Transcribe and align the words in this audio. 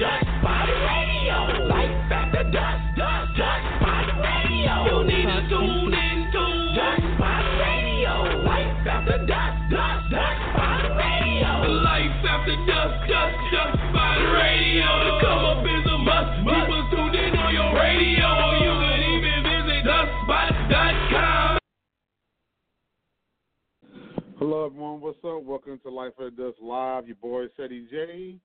Dusk 0.00 0.24
Spot 0.40 0.64
Radio. 0.64 1.68
Life 1.68 2.08
after 2.08 2.44
Dusk, 2.48 2.82
dusk, 2.96 3.36
Dusk 3.36 3.64
Spot 3.76 4.08
Radio. 4.24 4.72
You 4.88 4.96
need 5.04 5.28
to 5.28 5.40
tune 5.52 5.92
in 5.92 6.18
to 6.32 6.42
Dusk 6.72 7.04
Spot 7.20 7.44
Radio. 7.60 8.12
Life 8.48 8.80
after 8.88 9.18
Dusk, 9.28 9.60
dusk, 9.68 10.00
Dusk 10.08 10.40
Spot 10.56 10.84
Radio. 10.96 11.52
Life 11.84 12.16
after 12.24 12.56
Dusk, 12.64 12.96
dusk, 13.12 13.36
Dusk 13.52 13.76
Spot 13.92 14.18
Radio. 14.40 14.88
To 15.04 15.12
come 15.20 15.44
up 15.52 15.68
is 15.68 15.84
a 15.84 15.98
must. 16.00 16.32
Keep 16.48 16.72
us 16.80 16.86
tuned 16.96 17.16
in 17.20 17.36
on 17.36 17.52
your 17.52 17.68
radio. 17.76 18.24
or 18.24 18.56
You 18.56 18.72
can 18.80 19.00
even 19.04 19.36
visit 19.44 19.80
duskspot.com. 19.84 21.58
Hello, 24.38 24.64
everyone. 24.64 25.00
What's 25.02 25.18
up? 25.28 25.44
Welcome 25.44 25.78
to 25.84 25.90
Life 25.90 26.16
After 26.16 26.30
Dusk 26.30 26.56
Live. 26.62 27.06
Your 27.06 27.16
boy, 27.20 27.52
Ceddy 27.58 27.84
J. 27.90 28.40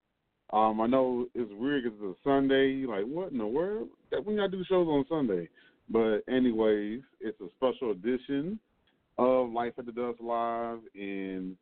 Um, 0.56 0.80
I 0.80 0.88
know 0.88 1.28
it's 1.36 1.52
weird 1.54 1.84
because 1.84 2.00
it's 2.02 2.18
a 2.18 2.24
Sunday. 2.24 2.86
Like, 2.88 3.04
what 3.04 3.34
in 3.34 3.40
the 3.40 3.46
world? 3.46 3.90
That 4.10 4.24
when 4.24 4.38
y'all 4.38 4.48
do 4.48 4.64
shows 4.64 4.88
on 4.88 5.06
Sunday. 5.10 5.50
But 5.90 6.20
anyways, 6.30 7.02
it's 7.20 7.40
a 7.42 7.48
special 7.58 7.92
edition 7.92 8.58
of 9.18 9.50
Life 9.50 9.74
After 9.78 9.92
Dusk 9.92 10.20
Live, 10.22 10.80
and 10.96 11.58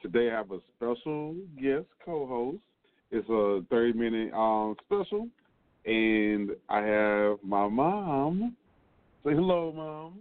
today 0.00 0.30
I 0.30 0.36
have 0.38 0.50
a 0.50 0.60
special 0.74 1.36
guest 1.60 1.84
co-host. 2.02 2.58
It's 3.10 3.28
a 3.28 3.62
30-minute 3.70 4.32
um 4.32 4.76
special, 4.86 5.28
and 5.84 6.52
I 6.70 6.80
have 6.80 7.38
my 7.42 7.68
mom. 7.68 8.56
Say 9.24 9.34
hello, 9.34 9.74
mom. 9.76 10.20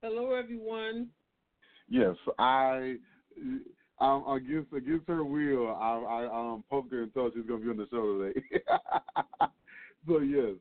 Hello, 0.00 0.32
everyone. 0.34 1.08
Yes, 1.88 2.14
I. 2.38 2.98
Um, 4.00 4.24
against 4.28 4.72
against 4.72 5.06
her 5.06 5.24
will, 5.24 5.68
I, 5.68 6.26
I 6.26 6.26
um 6.26 6.64
poked 6.68 6.92
her 6.92 7.04
and 7.04 7.14
told 7.14 7.32
she's 7.34 7.46
gonna 7.46 7.60
be 7.60 7.70
on 7.70 7.76
the 7.76 7.86
show 7.90 8.18
today. 8.18 8.64
so 10.08 10.18
yes, 10.18 10.56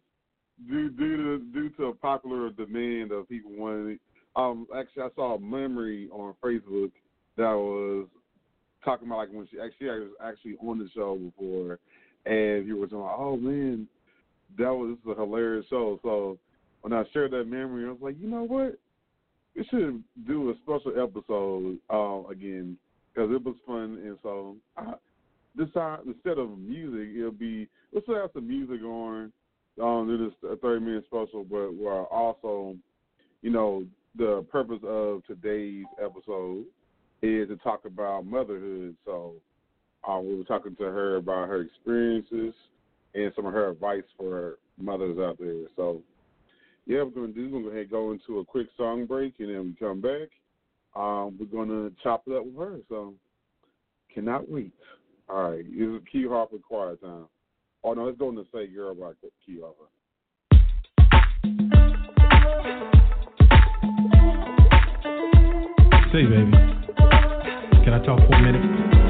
due 0.67 0.89
due 0.91 1.17
to 1.17 1.45
due 1.51 1.69
to 1.71 1.85
a 1.85 1.95
popular 1.95 2.51
demand 2.51 3.11
of 3.11 3.27
people 3.27 3.51
wanting, 3.55 3.97
um, 4.35 4.67
actually 4.77 5.03
I 5.03 5.07
saw 5.15 5.35
a 5.35 5.39
memory 5.39 6.09
on 6.11 6.35
Facebook 6.43 6.91
that 7.37 7.53
was 7.53 8.07
talking 8.85 9.07
about 9.07 9.17
like 9.17 9.33
when 9.33 9.47
she 9.49 9.59
actually 9.59 9.89
I 9.89 9.95
was 9.95 10.09
actually 10.23 10.55
on 10.61 10.77
the 10.77 10.89
show 10.93 11.15
before, 11.17 11.79
and 12.27 12.67
you 12.67 12.77
were 12.77 12.85
talking, 12.85 13.25
oh 13.25 13.37
man, 13.37 13.87
that 14.59 14.73
was 14.73 14.95
a 15.09 15.15
hilarious 15.19 15.65
show. 15.71 15.99
So 16.03 16.37
when 16.81 16.93
I 16.93 17.03
shared 17.13 17.31
that 17.31 17.45
memory, 17.45 17.85
I 17.85 17.89
was 17.89 17.97
like, 17.99 18.17
you 18.19 18.27
know 18.27 18.43
what, 18.43 18.77
we 19.55 19.65
should 19.71 20.03
do 20.27 20.51
a 20.51 20.53
special 20.63 21.01
episode 21.01 21.79
uh, 21.91 22.29
again 22.29 22.77
because 23.13 23.31
it 23.31 23.43
was 23.43 23.55
fun. 23.65 23.99
And 24.03 24.17
so 24.23 24.55
I, 24.77 24.93
this 25.55 25.69
time, 25.73 25.99
instead 26.07 26.37
of 26.37 26.57
music, 26.57 27.15
it'll 27.17 27.31
be 27.31 27.67
let's 27.93 28.07
have 28.07 28.31
some 28.33 28.47
music 28.47 28.81
on. 28.83 29.31
Um, 29.81 30.09
it 30.09 30.25
is 30.25 30.51
a 30.51 30.55
thirty 30.57 30.83
minute 30.83 31.05
special, 31.07 31.43
but 31.43 31.73
we're 31.73 32.03
also, 32.05 32.75
you 33.41 33.49
know, 33.49 33.85
the 34.15 34.45
purpose 34.51 34.81
of 34.83 35.25
today's 35.25 35.85
episode 36.03 36.65
is 37.21 37.47
to 37.47 37.57
talk 37.63 37.85
about 37.85 38.25
motherhood. 38.25 38.95
So 39.05 39.33
uh, 40.07 40.19
we 40.19 40.35
were 40.35 40.43
talking 40.43 40.75
to 40.75 40.83
her 40.83 41.15
about 41.15 41.47
her 41.47 41.61
experiences 41.61 42.53
and 43.15 43.31
some 43.35 43.45
of 43.45 43.53
her 43.53 43.69
advice 43.69 44.03
for 44.17 44.57
mothers 44.77 45.17
out 45.19 45.37
there. 45.39 45.67
So 45.75 46.01
yeah, 46.85 47.03
we're 47.03 47.11
gonna 47.11 47.27
do. 47.29 47.49
We're 47.49 47.69
gonna 47.69 47.85
go 47.85 48.11
into 48.11 48.39
a 48.39 48.45
quick 48.45 48.67
song 48.77 49.05
break, 49.05 49.35
and 49.39 49.49
then 49.49 49.63
we 49.65 49.87
come 49.87 50.01
back. 50.01 50.29
Um, 50.95 51.37
we're 51.39 51.45
gonna 51.45 51.89
chop 52.03 52.23
it 52.27 52.35
up 52.35 52.45
with 52.45 52.55
her. 52.55 52.79
So 52.89 53.15
cannot 54.13 54.49
wait. 54.49 54.71
All 55.27 55.51
right, 55.51 55.65
this 55.65 55.87
is 55.87 56.01
Key 56.11 56.27
Harper 56.27 56.57
quiet 56.57 57.01
time. 57.01 57.25
Oh 57.83 57.93
no, 57.93 58.05
let's 58.05 58.17
go 58.17 58.29
into 58.29 58.45
say 58.53 58.67
girl 58.67 58.93
by 58.93 59.11
Key 59.45 59.59
Harper. 59.61 59.89
Say, 66.11 66.23
baby, 66.25 66.51
can 67.83 67.93
I 67.93 68.05
talk 68.05 68.19
for 68.19 68.35
a 68.35 68.41
minute? 68.41 69.02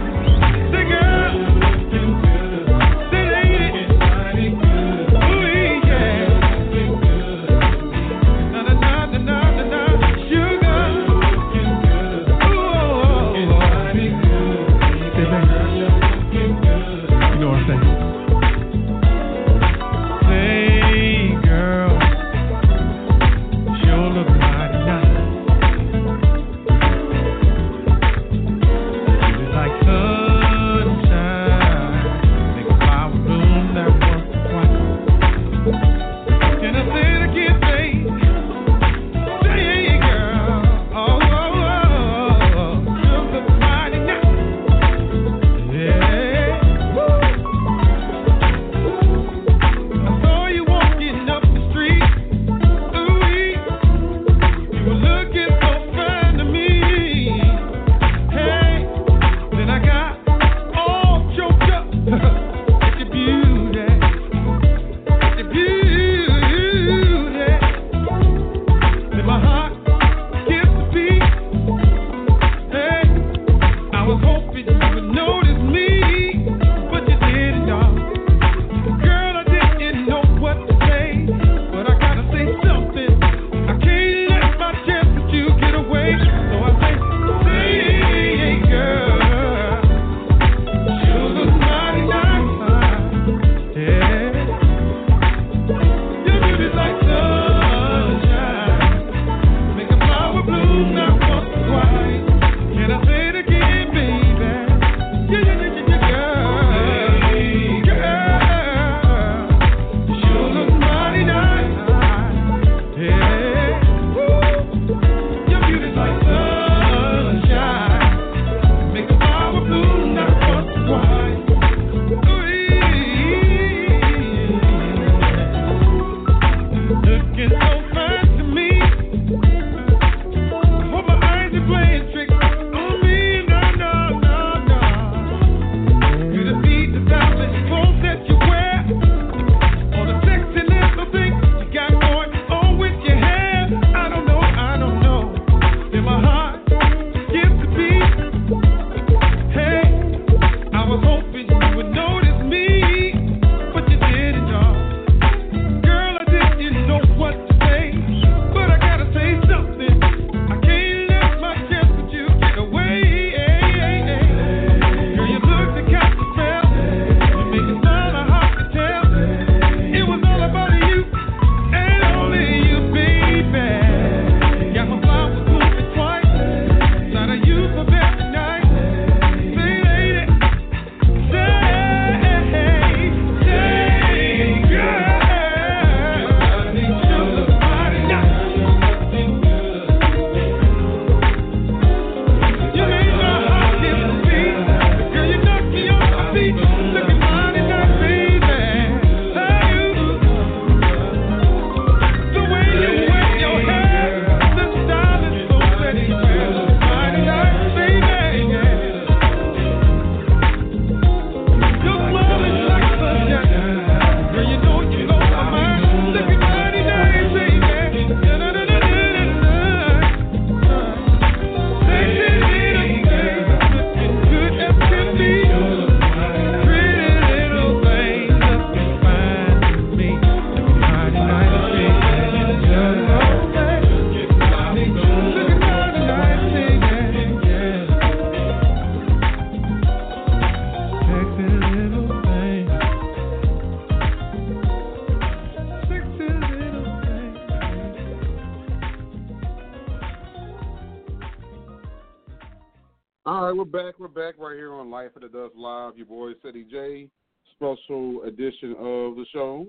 Dusk 255.27 255.53
Live. 255.55 255.97
Your 255.97 256.05
boy 256.05 256.31
Ceddy 256.43 256.69
J. 256.69 257.09
Special 257.55 258.23
edition 258.23 258.71
of 258.71 259.15
the 259.15 259.25
show. 259.31 259.67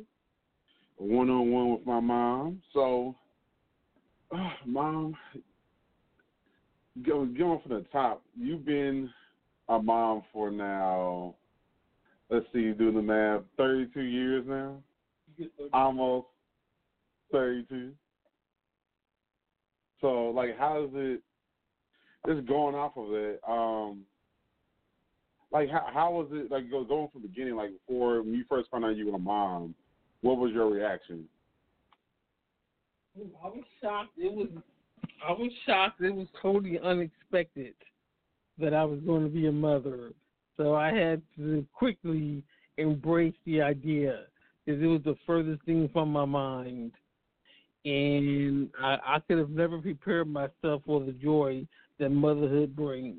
One 0.96 1.30
on 1.30 1.50
one 1.50 1.72
with 1.72 1.86
my 1.86 2.00
mom. 2.00 2.62
So, 2.72 3.14
uh, 4.34 4.50
mom, 4.64 5.16
go, 7.06 7.24
going 7.26 7.60
from 7.60 7.72
the 7.72 7.84
top. 7.92 8.22
You've 8.36 8.64
been 8.64 9.10
a 9.68 9.80
mom 9.80 10.22
for 10.32 10.50
now. 10.50 11.34
Let's 12.30 12.46
see, 12.52 12.72
do 12.72 12.92
the 12.92 13.02
math. 13.02 13.42
Thirty-two 13.56 14.02
years 14.02 14.44
now. 14.46 14.76
Almost 15.72 16.26
thirty-two. 17.32 17.92
So, 20.00 20.30
like, 20.30 20.58
how 20.58 20.84
is 20.84 20.90
it? 20.94 21.22
just 22.26 22.46
going 22.46 22.74
off 22.74 22.96
of 22.96 23.12
it, 23.12 23.40
um, 23.46 24.00
like 25.54 25.70
how 25.70 25.86
how 25.94 26.10
was 26.10 26.26
it 26.32 26.50
like 26.50 26.68
going 26.68 27.08
from 27.12 27.22
the 27.22 27.28
beginning, 27.28 27.54
like 27.54 27.70
before 27.70 28.20
when 28.20 28.34
you 28.34 28.44
first 28.48 28.68
found 28.70 28.84
out 28.84 28.96
you 28.96 29.06
were 29.06 29.16
a 29.16 29.18
mom, 29.18 29.74
what 30.20 30.36
was 30.36 30.52
your 30.52 30.68
reaction? 30.68 31.24
I 33.16 33.46
was 33.46 33.62
shocked. 33.80 34.18
It 34.18 34.32
was 34.32 34.48
I 35.26 35.30
was 35.30 35.52
shocked. 35.64 36.00
It 36.00 36.14
was 36.14 36.26
totally 36.42 36.80
unexpected 36.80 37.74
that 38.58 38.74
I 38.74 38.84
was 38.84 38.98
going 39.06 39.22
to 39.22 39.28
be 39.28 39.46
a 39.46 39.52
mother. 39.52 40.10
So 40.56 40.74
I 40.74 40.92
had 40.92 41.22
to 41.36 41.64
quickly 41.72 42.42
embrace 42.76 43.34
the 43.46 43.62
idea 43.62 44.24
because 44.64 44.82
it 44.82 44.86
was 44.86 45.02
the 45.04 45.16
furthest 45.26 45.62
thing 45.64 45.88
from 45.92 46.10
my 46.10 46.24
mind. 46.24 46.92
And 47.84 48.70
I, 48.80 48.96
I 49.04 49.18
could 49.20 49.38
have 49.38 49.50
never 49.50 49.78
prepared 49.78 50.28
myself 50.28 50.82
for 50.86 51.00
the 51.00 51.12
joy 51.12 51.66
that 51.98 52.10
motherhood 52.10 52.74
brings. 52.74 53.18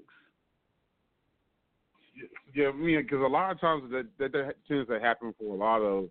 Yeah, 2.53 2.69
I 2.69 2.71
mean, 2.71 3.01
because 3.01 3.21
a 3.21 3.27
lot 3.27 3.51
of 3.51 3.59
times 3.59 3.91
that, 3.91 4.07
that 4.19 4.31
that 4.31 4.56
tends 4.67 4.88
to 4.88 5.00
happen 5.00 5.33
for 5.38 5.53
a 5.53 5.57
lot 5.57 5.81
of 5.81 6.09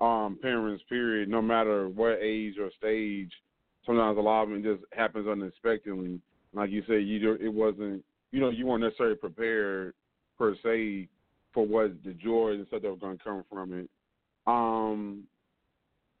um 0.00 0.38
parents. 0.40 0.82
Period. 0.88 1.28
No 1.28 1.42
matter 1.42 1.88
what 1.88 2.18
age 2.20 2.54
or 2.58 2.70
stage, 2.78 3.30
sometimes 3.86 4.18
a 4.18 4.20
lot 4.20 4.44
of 4.44 4.52
it 4.52 4.62
just 4.62 4.82
happens 4.92 5.28
unexpectedly. 5.28 6.20
Like 6.52 6.70
you 6.70 6.82
said, 6.86 7.04
you 7.04 7.34
it 7.34 7.52
wasn't 7.52 8.04
you 8.32 8.40
know 8.40 8.50
you 8.50 8.66
weren't 8.66 8.82
necessarily 8.82 9.16
prepared 9.16 9.94
per 10.38 10.54
se 10.62 11.08
for 11.52 11.66
what 11.66 12.02
the 12.04 12.12
joy 12.14 12.52
and 12.52 12.66
stuff 12.68 12.82
that 12.82 12.90
was 12.90 13.00
going 13.00 13.18
to 13.18 13.24
come 13.24 13.44
from 13.50 13.72
it. 13.72 13.88
Um, 14.46 15.24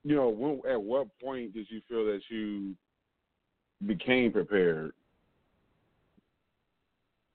you 0.04 0.16
know, 0.16 0.28
when, 0.28 0.60
at 0.70 0.80
what 0.80 1.08
point 1.20 1.54
did 1.54 1.66
you 1.70 1.80
feel 1.88 2.04
that 2.06 2.20
you 2.28 2.74
became 3.86 4.32
prepared? 4.32 4.92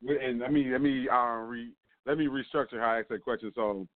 And 0.07 0.39
let 0.39 0.51
me 0.51 0.71
let 0.71 0.81
me 0.81 1.07
uh, 1.09 1.37
re, 1.37 1.71
let 2.05 2.17
me 2.17 2.27
restructure 2.27 2.79
how 2.79 2.91
I 2.91 2.99
ask 2.99 3.07
that 3.09 3.23
question. 3.23 3.51
So, 3.55 3.87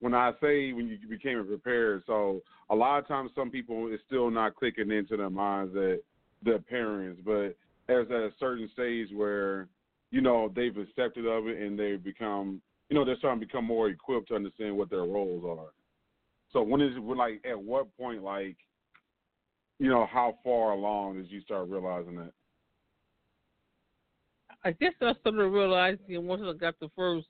when 0.00 0.14
I 0.14 0.32
say 0.40 0.72
when 0.72 0.88
you 0.88 0.98
became 1.08 1.44
prepared, 1.46 2.02
so 2.06 2.42
a 2.70 2.74
lot 2.74 2.98
of 2.98 3.08
times 3.08 3.30
some 3.34 3.50
people 3.50 3.88
it's 3.92 4.02
still 4.06 4.30
not 4.30 4.54
clicking 4.54 4.90
into 4.90 5.16
their 5.16 5.30
minds 5.30 5.74
that 5.74 6.00
their 6.42 6.58
parents, 6.58 7.20
but 7.24 7.56
there's 7.86 8.10
at 8.10 8.16
a 8.16 8.30
certain 8.38 8.70
stage 8.72 9.08
where 9.12 9.68
you 10.10 10.20
know 10.20 10.50
they've 10.54 10.76
accepted 10.76 11.26
of 11.26 11.48
it 11.48 11.60
and 11.60 11.78
they 11.78 11.96
become 11.96 12.60
you 12.88 12.96
know 12.96 13.04
they're 13.04 13.16
starting 13.18 13.40
to 13.40 13.46
become 13.46 13.64
more 13.64 13.88
equipped 13.88 14.28
to 14.28 14.36
understand 14.36 14.76
what 14.76 14.90
their 14.90 15.00
roles 15.00 15.44
are. 15.44 15.72
So 16.52 16.62
when 16.62 16.80
is 16.80 16.92
like 16.98 17.42
at 17.48 17.60
what 17.60 17.94
point 17.96 18.22
like 18.22 18.56
you 19.78 19.88
know 19.90 20.06
how 20.10 20.38
far 20.42 20.72
along 20.72 21.16
did 21.16 21.30
you 21.30 21.40
start 21.42 21.68
realizing 21.68 22.16
that? 22.16 22.32
I 24.64 24.72
guess 24.72 24.92
I 25.00 25.12
started 25.20 25.48
realizing 25.48 26.26
once 26.26 26.42
I 26.44 26.52
got 26.52 26.78
the 26.80 26.90
first 26.96 27.26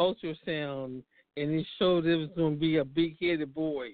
ultrasound 0.00 1.02
and 1.36 1.50
it 1.52 1.66
showed 1.78 2.06
it 2.06 2.16
was 2.16 2.30
going 2.36 2.54
to 2.54 2.60
be 2.60 2.76
a 2.76 2.84
big 2.84 3.16
headed 3.20 3.54
boy. 3.54 3.88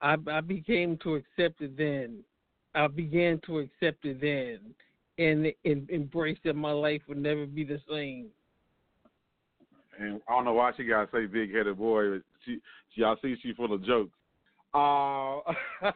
I, 0.00 0.16
I 0.30 0.40
became 0.40 0.98
to 0.98 1.14
accept 1.14 1.60
it 1.60 1.76
then. 1.76 2.18
I 2.74 2.86
began 2.86 3.40
to 3.46 3.58
accept 3.58 4.04
it 4.04 4.20
then 4.20 4.74
and, 5.18 5.52
and 5.64 5.90
embrace 5.90 6.38
that 6.44 6.56
my 6.56 6.72
life 6.72 7.02
would 7.08 7.18
never 7.18 7.46
be 7.46 7.64
the 7.64 7.80
same. 7.90 8.28
And 9.98 10.20
I 10.28 10.32
don't 10.32 10.44
know 10.44 10.54
why 10.54 10.72
she 10.76 10.84
got 10.84 11.10
to 11.10 11.16
say 11.16 11.26
big 11.26 11.54
headed 11.54 11.78
boy. 11.78 12.10
But 12.14 12.22
she, 12.44 12.58
she, 12.94 13.02
y'all 13.02 13.16
see 13.22 13.36
she 13.42 13.52
full 13.52 13.72
of 13.72 13.84
jokes. 13.84 14.16
Uh, 14.74 15.40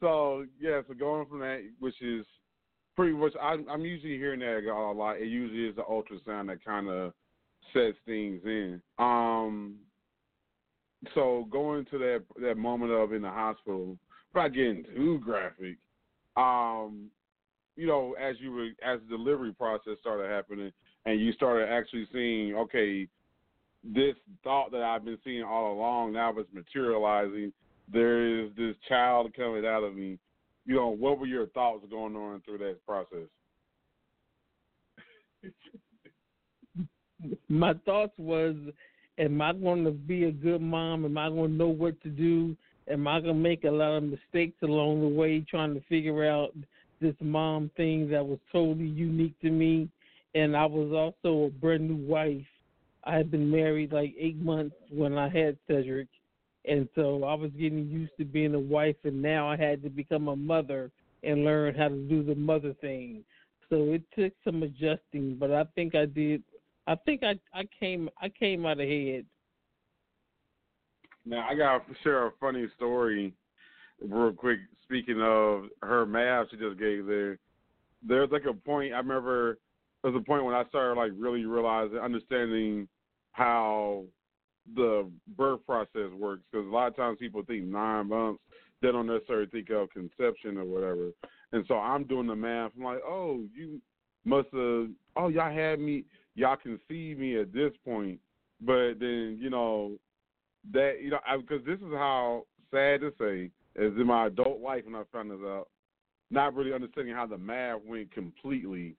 so 0.00 0.46
yeah, 0.60 0.80
so 0.86 0.94
going 0.94 1.26
from 1.26 1.40
that, 1.40 1.68
which 1.80 2.00
is 2.00 2.24
pretty 2.98 3.12
much, 3.12 3.32
I, 3.40 3.56
I'm 3.70 3.84
usually 3.84 4.16
hearing 4.18 4.40
that 4.40 4.68
a 4.68 4.92
lot. 4.92 5.18
It 5.18 5.28
usually 5.28 5.68
is 5.68 5.76
the 5.76 5.82
ultrasound 5.82 6.48
that 6.48 6.64
kind 6.64 6.88
of 6.88 7.12
sets 7.72 7.96
things 8.04 8.40
in. 8.44 8.82
Um, 8.98 9.76
so 11.14 11.46
going 11.48 11.84
to 11.92 11.98
that 11.98 12.24
that 12.42 12.56
moment 12.56 12.90
of 12.90 13.12
in 13.12 13.22
the 13.22 13.30
hospital, 13.30 13.96
without 14.34 14.52
getting 14.52 14.84
too 14.96 15.20
graphic, 15.24 15.76
um, 16.36 17.08
you 17.76 17.86
know, 17.86 18.16
as 18.20 18.34
you 18.40 18.50
were 18.50 18.70
as 18.84 18.98
the 19.08 19.16
delivery 19.16 19.52
process 19.52 19.92
started 20.00 20.28
happening, 20.28 20.72
and 21.06 21.20
you 21.20 21.32
started 21.34 21.68
actually 21.68 22.08
seeing, 22.12 22.56
okay, 22.56 23.06
this 23.84 24.16
thought 24.42 24.72
that 24.72 24.82
I've 24.82 25.04
been 25.04 25.18
seeing 25.22 25.44
all 25.44 25.72
along 25.72 26.14
now 26.14 26.36
is 26.36 26.46
materializing. 26.52 27.52
There 27.92 28.42
is 28.42 28.50
this 28.56 28.74
child 28.88 29.32
coming 29.36 29.64
out 29.64 29.84
of 29.84 29.94
me. 29.94 30.18
You 30.68 30.74
know, 30.74 30.88
what 30.88 31.18
were 31.18 31.26
your 31.26 31.46
thoughts 31.46 31.82
going 31.90 32.14
on 32.14 32.42
through 32.44 32.58
that 32.58 32.84
process? 32.86 33.26
my 37.48 37.72
thoughts 37.86 38.12
was, 38.18 38.54
am 39.16 39.40
I 39.40 39.54
going 39.54 39.82
to 39.84 39.90
be 39.90 40.24
a 40.24 40.30
good 40.30 40.60
mom? 40.60 41.06
Am 41.06 41.16
I 41.16 41.30
going 41.30 41.52
to 41.52 41.56
know 41.56 41.68
what 41.68 41.98
to 42.02 42.10
do? 42.10 42.54
Am 42.90 43.08
I 43.08 43.18
going 43.18 43.34
to 43.34 43.40
make 43.40 43.64
a 43.64 43.70
lot 43.70 43.96
of 43.96 44.02
mistakes 44.02 44.58
along 44.62 45.00
the 45.00 45.08
way 45.08 45.40
trying 45.40 45.72
to 45.72 45.80
figure 45.88 46.30
out 46.30 46.50
this 47.00 47.14
mom 47.22 47.70
thing 47.78 48.10
that 48.10 48.26
was 48.26 48.38
totally 48.52 48.88
unique 48.88 49.40
to 49.40 49.50
me? 49.50 49.88
And 50.34 50.54
I 50.54 50.66
was 50.66 50.92
also 50.92 51.46
a 51.46 51.50
brand 51.50 51.88
new 51.88 52.06
wife. 52.06 52.44
I 53.04 53.16
had 53.16 53.30
been 53.30 53.50
married 53.50 53.90
like 53.90 54.14
eight 54.20 54.36
months 54.36 54.76
when 54.90 55.16
I 55.16 55.30
had 55.30 55.56
Cedric. 55.66 56.08
And 56.68 56.88
so 56.94 57.24
I 57.24 57.34
was 57.34 57.50
getting 57.58 57.88
used 57.88 58.12
to 58.18 58.24
being 58.24 58.54
a 58.54 58.58
wife, 58.58 58.96
and 59.04 59.22
now 59.22 59.48
I 59.48 59.56
had 59.56 59.82
to 59.82 59.88
become 59.88 60.28
a 60.28 60.36
mother 60.36 60.90
and 61.22 61.44
learn 61.44 61.74
how 61.74 61.88
to 61.88 61.96
do 62.08 62.22
the 62.22 62.34
mother 62.34 62.74
thing. 62.80 63.24
So 63.70 63.92
it 63.92 64.02
took 64.16 64.32
some 64.44 64.62
adjusting, 64.62 65.36
but 65.38 65.52
I 65.52 65.64
think 65.74 65.94
I 65.94 66.06
did 66.06 66.42
I 66.86 66.94
think 67.04 67.22
I 67.22 67.38
I 67.52 67.64
came 67.78 68.08
I 68.20 68.28
came 68.30 68.64
out 68.64 68.80
ahead. 68.80 69.26
Now 71.26 71.46
I 71.48 71.54
got 71.54 71.86
to 71.86 71.94
share 72.02 72.26
a 72.26 72.32
funny 72.40 72.66
story, 72.76 73.34
real 74.00 74.32
quick. 74.32 74.58
Speaking 74.84 75.20
of 75.22 75.64
her 75.82 76.06
math 76.06 76.46
she 76.50 76.56
just 76.56 76.78
gave 76.78 77.04
there, 77.04 77.38
there's 78.06 78.30
like 78.30 78.46
a 78.46 78.54
point 78.54 78.94
I 78.94 78.98
remember. 78.98 79.58
There's 80.02 80.16
a 80.16 80.20
point 80.20 80.44
when 80.44 80.54
I 80.54 80.64
started 80.68 80.98
like 80.98 81.12
really 81.18 81.44
realizing, 81.44 81.98
understanding 81.98 82.88
how 83.32 84.04
the 84.74 85.10
birth 85.36 85.60
process 85.66 86.10
works. 86.16 86.42
Because 86.50 86.66
a 86.66 86.70
lot 86.70 86.88
of 86.88 86.96
times 86.96 87.18
people 87.20 87.42
think 87.46 87.64
nine 87.64 88.08
months, 88.08 88.40
they 88.82 88.92
don't 88.92 89.06
necessarily 89.06 89.46
think 89.46 89.70
of 89.70 89.90
conception 89.90 90.58
or 90.58 90.64
whatever. 90.64 91.10
And 91.52 91.64
so 91.66 91.74
I'm 91.74 92.04
doing 92.04 92.26
the 92.26 92.36
math. 92.36 92.72
I'm 92.76 92.84
like, 92.84 93.00
oh, 93.06 93.44
you 93.54 93.80
must 94.24 94.48
have. 94.52 94.88
Oh, 95.16 95.28
y'all 95.28 95.52
had 95.52 95.80
me 95.80 96.04
y'all 96.38 96.56
see 96.88 97.14
me 97.18 97.38
at 97.38 97.52
this 97.52 97.72
point, 97.84 98.20
but 98.60 98.94
then 99.00 99.36
you 99.40 99.50
know 99.50 99.92
that 100.72 100.98
you 101.02 101.10
know 101.10 101.18
because 101.38 101.64
this 101.66 101.78
is 101.78 101.92
how 101.92 102.44
sad 102.70 103.00
to 103.00 103.12
say 103.18 103.50
is 103.80 103.92
in 103.96 104.06
my 104.06 104.26
adult 104.26 104.60
life 104.60 104.84
when 104.84 104.94
I 104.94 105.02
found 105.12 105.30
this 105.30 105.38
out, 105.42 105.68
not 106.30 106.54
really 106.54 106.72
understanding 106.72 107.14
how 107.14 107.26
the 107.26 107.38
math 107.38 107.80
went 107.84 108.12
completely. 108.12 108.94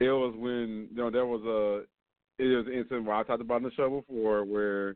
It 0.00 0.10
was 0.10 0.34
when 0.36 0.88
you 0.90 0.96
know 0.96 1.10
there 1.10 1.26
was 1.26 1.42
a 1.44 1.86
it 2.38 2.56
was 2.56 2.66
an 2.66 2.72
incident 2.72 3.06
where 3.06 3.16
I 3.16 3.22
talked 3.22 3.40
about 3.40 3.58
in 3.58 3.64
the 3.64 3.72
show 3.72 3.88
before 3.88 4.44
where 4.44 4.90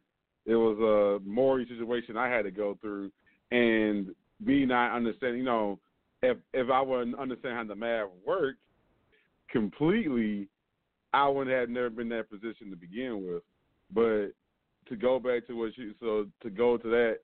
it 0.46 0.54
was 0.56 0.78
a 0.78 1.28
Maury 1.28 1.66
situation 1.68 2.16
I 2.16 2.28
had 2.28 2.42
to 2.42 2.50
go 2.50 2.76
through, 2.80 3.10
and 3.50 4.14
me 4.44 4.64
not 4.64 4.94
understanding, 4.94 5.38
you 5.38 5.44
know, 5.44 5.78
if 6.22 6.36
if 6.52 6.70
I 6.70 6.80
wouldn't 6.80 7.18
understand 7.18 7.56
how 7.56 7.64
the 7.64 7.74
math 7.74 8.08
worked 8.26 8.58
completely, 9.50 10.48
I 11.12 11.28
wouldn't 11.28 11.54
have 11.54 11.68
never 11.68 11.90
been 11.90 12.12
in 12.12 12.18
that 12.18 12.30
position 12.30 12.70
to 12.70 12.76
begin 12.76 13.26
with. 13.26 13.42
But 13.92 14.32
to 14.88 14.96
go 14.96 15.18
back 15.18 15.46
to 15.46 15.54
what 15.54 15.76
you 15.76 15.94
so 16.00 16.26
to 16.42 16.50
go 16.50 16.76
to 16.76 16.88
that, 16.88 17.18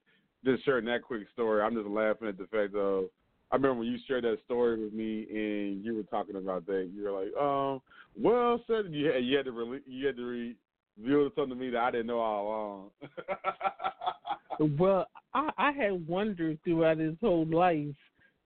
just 0.44 0.64
sharing 0.64 0.86
that 0.86 1.02
quick 1.02 1.26
story, 1.32 1.62
I'm 1.62 1.74
just 1.74 1.88
laughing 1.88 2.28
at 2.28 2.38
the 2.38 2.46
fact 2.46 2.74
of 2.74 3.04
I 3.50 3.56
remember 3.56 3.80
when 3.80 3.88
you 3.88 3.98
shared 4.06 4.24
that 4.24 4.38
story 4.44 4.82
with 4.82 4.92
me 4.92 5.26
and 5.30 5.84
you 5.84 5.94
were 5.94 6.02
talking 6.04 6.36
about 6.36 6.66
that. 6.66 6.90
You 6.92 7.04
were 7.04 7.12
like, 7.12 7.36
um, 7.40 7.80
well, 8.20 8.60
sir, 8.66 8.86
you 8.88 9.06
had, 9.06 9.24
you 9.24 9.36
had 9.36 9.46
to 9.46 9.52
re- 9.52 9.82
you 9.86 10.06
had 10.06 10.16
to 10.16 10.24
re- 10.24 10.56
reveal 11.00 11.30
something 11.36 11.50
to 11.50 11.64
me 11.64 11.70
that 11.70 11.82
I 11.82 11.90
didn't 11.92 12.06
know 12.06 12.18
all 12.18 12.42
along. 12.46 12.90
well, 14.78 15.06
I, 15.34 15.50
I 15.58 15.72
had 15.72 16.06
wondered 16.08 16.58
throughout 16.64 16.98
his 16.98 17.14
whole 17.20 17.46
life 17.46 17.94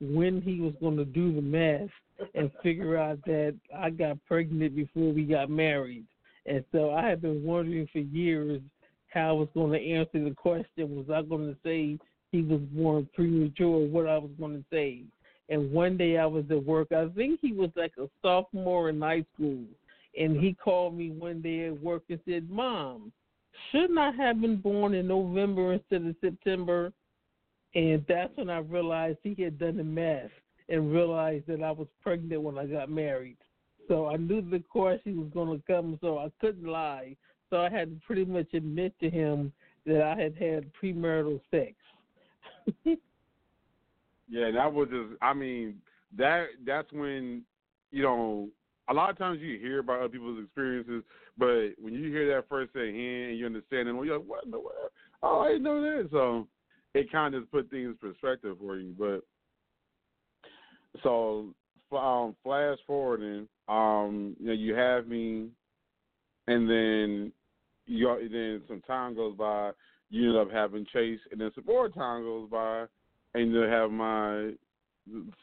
when 0.00 0.40
he 0.42 0.60
was 0.60 0.74
going 0.80 0.96
to 0.96 1.04
do 1.04 1.34
the 1.34 1.42
math 1.42 1.88
and 2.34 2.50
figure 2.62 2.96
out 2.98 3.24
that 3.24 3.54
I 3.76 3.90
got 3.90 4.18
pregnant 4.26 4.74
before 4.74 5.12
we 5.12 5.24
got 5.24 5.50
married. 5.50 6.04
And 6.46 6.64
so 6.72 6.92
I 6.92 7.06
had 7.08 7.22
been 7.22 7.42
wondering 7.44 7.88
for 7.92 7.98
years 7.98 8.60
how 9.08 9.30
I 9.30 9.32
was 9.32 9.48
going 9.54 9.72
to 9.72 9.92
answer 9.92 10.24
the 10.24 10.34
question. 10.34 10.96
Was 10.96 11.10
I 11.10 11.22
going 11.22 11.48
to 11.48 11.56
say 11.62 11.98
he 12.32 12.42
was 12.42 12.60
born 12.72 13.08
premature 13.14 13.86
what 13.86 14.06
I 14.06 14.18
was 14.18 14.30
going 14.38 14.56
to 14.56 14.64
say? 14.70 15.02
And 15.48 15.72
one 15.72 15.96
day 15.96 16.16
I 16.16 16.26
was 16.26 16.44
at 16.50 16.64
work. 16.64 16.92
I 16.92 17.08
think 17.08 17.40
he 17.42 17.52
was 17.52 17.70
like 17.74 17.92
a 17.98 18.08
sophomore 18.22 18.88
in 18.88 19.00
high 19.00 19.24
school. 19.34 19.64
And 20.18 20.40
he 20.40 20.54
called 20.54 20.96
me 20.96 21.10
one 21.10 21.40
day 21.40 21.66
at 21.66 21.82
work 21.82 22.04
and 22.08 22.20
said, 22.28 22.48
Mom, 22.50 23.12
shouldn't 23.70 23.98
I 23.98 24.12
have 24.12 24.40
been 24.40 24.56
born 24.56 24.94
in 24.94 25.08
November 25.08 25.72
instead 25.72 26.06
of 26.06 26.14
September? 26.20 26.92
And 27.74 28.04
that's 28.08 28.36
when 28.36 28.50
I 28.50 28.58
realized 28.58 29.18
he 29.22 29.40
had 29.42 29.58
done 29.58 29.76
the 29.76 29.84
math 29.84 30.30
and 30.68 30.92
realized 30.92 31.46
that 31.48 31.62
I 31.62 31.70
was 31.70 31.88
pregnant 32.02 32.42
when 32.42 32.58
I 32.58 32.66
got 32.66 32.90
married. 32.90 33.36
So 33.88 34.08
I 34.08 34.16
knew 34.16 34.40
the 34.40 34.60
question 34.60 35.18
was 35.18 35.30
going 35.34 35.58
to 35.58 35.66
come, 35.66 35.98
so 36.00 36.18
I 36.18 36.30
couldn't 36.40 36.66
lie. 36.66 37.16
So 37.50 37.60
I 37.60 37.68
had 37.68 37.90
to 37.90 38.06
pretty 38.06 38.24
much 38.24 38.46
admit 38.54 38.94
to 39.00 39.10
him 39.10 39.52
that 39.86 40.02
I 40.02 40.20
had 40.20 40.36
had 40.36 40.70
premarital 40.80 41.40
sex. 41.50 41.74
Yeah, 44.32 44.52
that 44.52 44.72
was 44.72 44.88
just. 44.90 45.20
I 45.20 45.34
mean, 45.34 45.80
that 46.16 46.46
that's 46.64 46.90
when 46.92 47.42
you 47.90 48.02
know. 48.02 48.48
A 48.88 48.94
lot 48.94 49.10
of 49.10 49.18
times 49.18 49.40
you 49.40 49.58
hear 49.58 49.80
about 49.80 50.00
other 50.00 50.08
people's 50.08 50.42
experiences, 50.42 51.04
but 51.38 51.70
when 51.80 51.94
you 51.94 52.10
hear 52.10 52.32
that 52.34 52.48
first 52.48 52.74
hand 52.74 52.86
and 52.86 53.38
you 53.38 53.46
understand 53.46 53.88
it, 53.88 53.94
you're 54.04 54.18
like, 54.18 54.28
"What 54.28 54.44
in 54.44 54.50
the 54.50 54.58
world? 54.58 54.90
Oh, 55.22 55.40
I 55.40 55.48
didn't 55.48 55.64
know 55.64 55.80
that." 55.82 56.08
So 56.10 56.46
it 56.94 57.10
kind 57.12 57.34
of 57.34 57.42
just 57.42 57.52
put 57.52 57.70
things 57.70 57.86
in 57.86 57.96
perspective 57.96 58.56
for 58.60 58.76
you. 58.78 58.94
But 58.98 59.22
so 61.02 61.54
um, 61.96 62.36
flash 62.42 62.78
forwarding, 62.86 63.48
um, 63.68 64.36
you 64.40 64.46
know, 64.46 64.52
you 64.52 64.74
have 64.74 65.06
me, 65.06 65.48
and 66.46 66.68
then 66.68 67.32
you 67.86 68.28
then 68.30 68.62
some 68.68 68.80
time 68.82 69.14
goes 69.14 69.36
by, 69.36 69.70
you 70.10 70.30
end 70.30 70.38
up 70.38 70.52
having 70.52 70.86
Chase, 70.92 71.20
and 71.30 71.40
then 71.40 71.50
some 71.54 71.64
more 71.66 71.88
time 71.88 72.22
goes 72.22 72.48
by, 72.50 72.84
and 73.34 73.52
you 73.52 73.60
have 73.60 73.90
my 73.90 74.50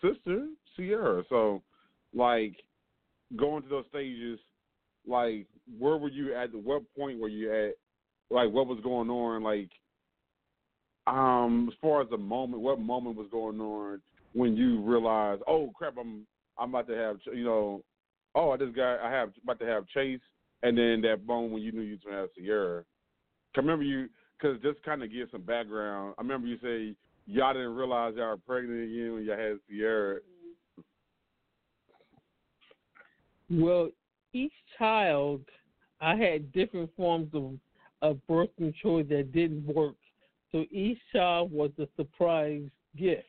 sister 0.01 0.47
Sierra. 0.75 1.24
So, 1.29 1.63
like 2.13 2.55
going 3.36 3.63
to 3.63 3.69
those 3.69 3.86
stages, 3.89 4.39
like 5.07 5.47
where 5.79 5.97
were 5.97 6.09
you 6.09 6.36
at? 6.36 6.53
What 6.53 6.83
point 6.95 7.19
were 7.19 7.29
you 7.29 7.51
at? 7.51 7.74
Like 8.29 8.51
what 8.51 8.67
was 8.67 8.79
going 8.83 9.09
on? 9.09 9.43
Like 9.43 9.69
um, 11.07 11.69
as 11.71 11.77
far 11.81 12.01
as 12.01 12.09
the 12.09 12.17
moment, 12.17 12.62
what 12.62 12.79
moment 12.79 13.15
was 13.15 13.27
going 13.31 13.59
on 13.62 14.01
when 14.33 14.57
you 14.57 14.81
realized, 14.81 15.41
oh 15.47 15.71
crap, 15.75 15.95
I'm 16.00 16.27
I'm 16.57 16.69
about 16.69 16.88
to 16.88 16.95
have 16.95 17.17
you 17.33 17.45
know, 17.45 17.81
oh 18.36 18.51
I 18.51 18.57
just 18.57 18.75
got 18.75 19.00
I 19.00 19.12
have 19.12 19.31
about 19.43 19.59
to 19.59 19.65
have 19.65 19.88
Chase, 19.88 20.19
and 20.63 20.77
then 20.77 21.01
that 21.01 21.25
moment 21.25 21.53
when 21.53 21.63
you 21.63 21.71
knew 21.71 21.81
you 21.81 21.93
was 21.93 22.01
gonna 22.05 22.17
have 22.17 22.29
Sierra. 22.38 22.83
I 23.55 23.59
remember 23.59 23.83
you 23.83 24.09
because 24.39 24.62
just 24.62 24.84
kind 24.84 25.03
of 25.03 25.12
give 25.12 25.29
some 25.32 25.41
background. 25.41 26.15
I 26.17 26.22
remember 26.22 26.48
you 26.48 26.58
say 26.62 26.96
y'all 27.25 27.53
didn't 27.53 27.75
realize 27.75 28.13
y'all 28.15 28.29
were 28.29 28.38
pregnant 28.38 28.84
again 28.84 29.13
when 29.13 29.25
y'all 29.25 29.38
had 29.38 29.60
Sierra. 29.70 30.20
Well, 33.50 33.89
each 34.34 34.53
child, 34.77 35.41
I 36.01 36.15
had 36.15 36.51
different 36.51 36.89
forms 36.96 37.29
of, 37.34 37.53
of 38.01 38.27
birth 38.27 38.50
control 38.58 39.03
that 39.03 39.32
didn't 39.32 39.65
work. 39.65 39.96
So 40.51 40.65
each 40.72 41.00
child 41.13 41.51
was 41.51 41.72
a 41.79 41.88
surprise 41.96 42.63
gift. 42.98 43.24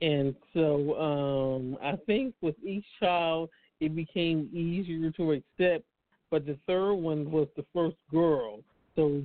And 0.00 0.34
so 0.52 0.98
um, 0.98 1.78
I 1.82 1.96
think 2.06 2.34
with 2.40 2.56
each 2.64 2.84
child, 2.98 3.50
it 3.80 3.94
became 3.94 4.48
easier 4.52 5.10
to 5.12 5.32
accept. 5.32 5.84
But 6.30 6.46
the 6.46 6.58
third 6.66 6.94
one 6.94 7.30
was 7.30 7.48
the 7.56 7.64
first 7.72 7.96
girl. 8.10 8.60
So 8.96 9.22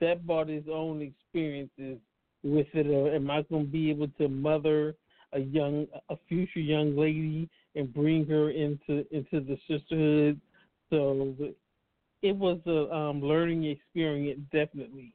that 0.00 0.26
brought 0.26 0.50
its 0.50 0.68
own 0.70 1.02
experiences 1.02 1.98
with 2.42 2.66
it. 2.74 2.86
Uh, 2.86 3.14
am 3.14 3.30
I 3.30 3.42
going 3.42 3.66
to 3.66 3.70
be 3.70 3.90
able 3.90 4.08
to 4.18 4.28
mother 4.28 4.94
a 5.32 5.40
young, 5.40 5.86
a 6.08 6.16
future 6.28 6.60
young 6.60 6.96
lady 6.96 7.48
and 7.74 7.92
bring 7.92 8.26
her 8.26 8.50
into 8.50 9.04
into 9.10 9.40
the 9.40 9.58
sisterhood? 9.68 10.40
So 10.90 11.34
it 12.22 12.36
was 12.36 12.60
a 12.66 12.94
um, 12.94 13.20
learning 13.20 13.64
experience, 13.64 14.40
definitely. 14.52 15.14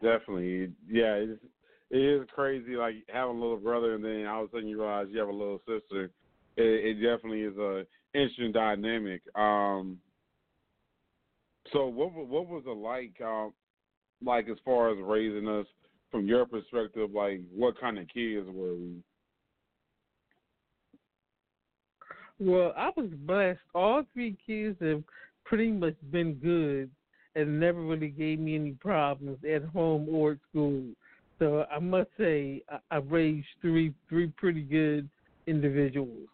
Definitely, 0.00 0.72
yeah. 0.88 1.14
It's, 1.14 1.42
it 1.90 1.98
is 1.98 2.26
crazy, 2.34 2.76
like 2.76 2.94
having 3.08 3.36
a 3.36 3.40
little 3.40 3.58
brother, 3.58 3.94
and 3.94 4.04
then 4.04 4.26
all 4.26 4.44
of 4.44 4.48
a 4.48 4.52
sudden 4.52 4.68
you 4.68 4.80
realize 4.80 5.06
you 5.10 5.20
have 5.20 5.28
a 5.28 5.32
little 5.32 5.60
sister. 5.60 6.10
It, 6.56 6.64
it 6.66 6.94
definitely 6.94 7.42
is 7.42 7.56
a 7.56 7.86
interesting 8.14 8.52
dynamic. 8.52 9.22
Um, 9.36 9.98
so, 11.72 11.86
what 11.86 12.12
what 12.14 12.46
was 12.48 12.64
it 12.66 12.76
like? 12.76 13.20
Um, 13.20 13.52
like 14.24 14.48
as 14.48 14.56
far 14.64 14.90
as 14.90 14.98
raising 15.00 15.48
us 15.48 15.66
from 16.10 16.26
your 16.26 16.46
perspective, 16.46 17.10
like 17.12 17.40
what 17.54 17.78
kind 17.80 17.98
of 17.98 18.08
kids 18.08 18.46
were 18.48 18.74
we? 18.74 19.02
Well, 22.38 22.72
I 22.76 22.90
was 22.96 23.10
blessed. 23.26 23.60
All 23.74 24.02
three 24.12 24.36
kids 24.46 24.76
have 24.80 25.02
pretty 25.44 25.70
much 25.70 25.96
been 26.10 26.34
good 26.34 26.90
and 27.34 27.60
never 27.60 27.80
really 27.80 28.08
gave 28.08 28.38
me 28.38 28.54
any 28.54 28.72
problems 28.72 29.38
at 29.50 29.64
home 29.64 30.08
or 30.10 30.32
at 30.32 30.38
school. 30.50 30.82
So 31.38 31.66
I 31.70 31.78
must 31.78 32.08
say 32.18 32.62
I, 32.70 32.78
I 32.90 32.96
raised 32.98 33.46
three 33.60 33.92
three 34.08 34.28
pretty 34.36 34.62
good 34.62 35.08
individuals. 35.46 36.28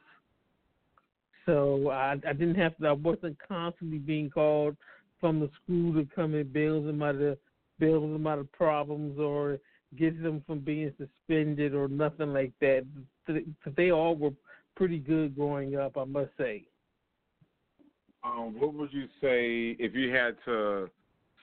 So 1.44 1.90
I, 1.90 2.12
I 2.12 2.32
didn't 2.32 2.54
have 2.54 2.76
to. 2.78 2.86
I 2.86 2.92
wasn't 2.92 3.36
constantly 3.46 3.98
being 3.98 4.30
called 4.30 4.76
from 5.22 5.38
the 5.38 5.48
school 5.62 5.94
to 5.94 6.06
come 6.14 6.34
and 6.34 6.52
bail 6.52 6.82
them 6.82 7.00
out 7.00 7.14
of 7.14 7.38
bail 7.78 8.00
them 8.00 8.26
out 8.26 8.40
of 8.40 8.50
problems 8.52 9.18
or 9.18 9.58
get 9.96 10.20
them 10.22 10.42
from 10.46 10.58
being 10.58 10.92
suspended 10.98 11.74
or 11.74 11.88
nothing 11.88 12.32
like 12.32 12.52
that. 12.60 12.84
They 13.76 13.90
all 13.90 14.16
were 14.16 14.32
pretty 14.76 14.98
good 14.98 15.34
growing 15.36 15.76
up, 15.76 15.96
I 15.96 16.04
must 16.04 16.30
say. 16.36 16.64
Um, 18.24 18.58
what 18.58 18.74
would 18.74 18.92
you 18.92 19.06
say 19.20 19.76
if 19.78 19.94
you 19.94 20.10
had 20.10 20.36
to 20.44 20.88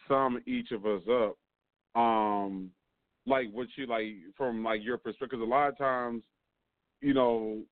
sum 0.08 0.42
each 0.46 0.72
of 0.72 0.86
us 0.86 1.02
up? 1.10 1.38
Um, 2.00 2.72
like 3.26 3.48
what 3.52 3.68
you 3.76 3.86
like 3.86 4.16
from 4.36 4.64
like 4.64 4.84
your 4.84 4.98
perspective. 4.98 5.40
'cause 5.40 5.48
a 5.48 5.50
lot 5.50 5.70
of 5.70 5.78
times, 5.78 6.24
you 7.02 7.14
know, 7.14 7.64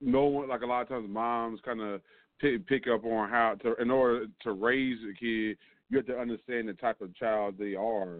no 0.00 0.24
one 0.24 0.48
like 0.48 0.62
a 0.62 0.66
lot 0.66 0.82
of 0.82 0.88
times 0.88 1.08
moms 1.08 1.60
kind 1.60 1.80
of 1.80 2.02
pick, 2.40 2.66
pick 2.66 2.86
up 2.86 3.04
on 3.04 3.28
how 3.28 3.56
to 3.62 3.74
in 3.76 3.90
order 3.90 4.26
to 4.42 4.52
raise 4.52 4.98
a 5.04 5.14
kid, 5.18 5.56
you 5.88 5.96
have 5.96 6.06
to 6.06 6.18
understand 6.18 6.68
the 6.68 6.74
type 6.74 7.00
of 7.00 7.14
child 7.16 7.54
they 7.58 7.74
are. 7.74 8.18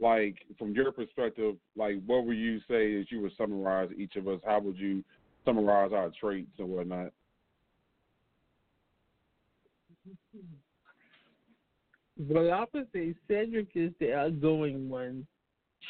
Like 0.00 0.38
from 0.58 0.72
your 0.72 0.90
perspective, 0.90 1.56
like 1.76 1.96
what 2.06 2.26
would 2.26 2.36
you 2.36 2.58
say 2.60 2.92
if 2.92 3.12
you 3.12 3.20
would 3.22 3.32
summarize 3.36 3.90
each 3.96 4.16
of 4.16 4.26
us? 4.26 4.40
How 4.44 4.60
would 4.60 4.76
you 4.76 5.04
summarize 5.44 5.92
our 5.92 6.10
traits 6.20 6.50
and 6.58 6.68
whatnot? 6.68 7.12
Well, 12.28 12.52
I 12.52 12.64
would 12.72 12.86
say 12.92 13.14
Cedric 13.28 13.68
is 13.74 13.92
the 13.98 14.14
outgoing 14.14 14.88
one. 14.88 15.26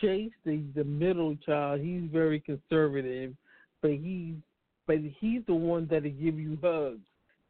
Chase, 0.01 0.33
the 0.45 0.63
the 0.75 0.85
middle 0.85 1.37
child, 1.45 1.81
he's 1.81 2.03
very 2.11 2.41
conservative, 2.41 3.35
but 3.83 3.93
he's 3.93 4.35
but 4.87 4.99
he's 5.21 5.43
the 5.47 5.55
one 5.55 5.87
that'll 5.91 6.11
give 6.11 6.39
you 6.39 6.59
hugs. 6.63 7.01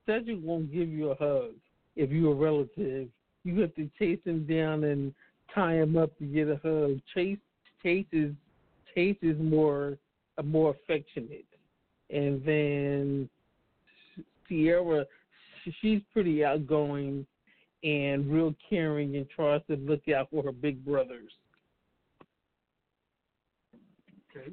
Cedric 0.07 0.39
won't 0.43 0.73
give 0.73 0.89
you 0.89 1.11
a 1.11 1.15
hug 1.15 1.55
if 1.97 2.11
you're 2.11 2.33
a 2.33 2.35
relative. 2.35 3.09
You 3.45 3.61
have 3.61 3.75
to 3.75 3.89
chase 3.99 4.21
him 4.25 4.47
down 4.47 4.85
and 4.85 5.15
tie 5.55 5.75
him 5.75 5.97
up 5.97 6.17
to 6.19 6.25
get 6.25 6.49
a 6.49 6.61
hug. 6.63 7.01
Chase 7.15 7.39
Chase 7.83 8.07
is 8.13 8.33
Chase 8.95 9.17
is 9.23 9.37
more 9.39 9.99
more 10.43 10.71
affectionate, 10.71 11.45
and 12.11 12.43
then 12.45 13.29
Sierra, 14.49 15.07
she's 15.81 16.01
pretty 16.13 16.45
outgoing 16.45 17.27
and 17.85 18.31
real 18.31 18.55
caring 18.69 19.17
and 19.17 19.29
tries 19.31 19.61
to 19.69 19.77
look 19.77 20.09
out 20.09 20.29
for 20.31 20.43
her 20.45 20.53
big 20.53 20.85
brothers. 20.85 21.33
Okay. 24.31 24.53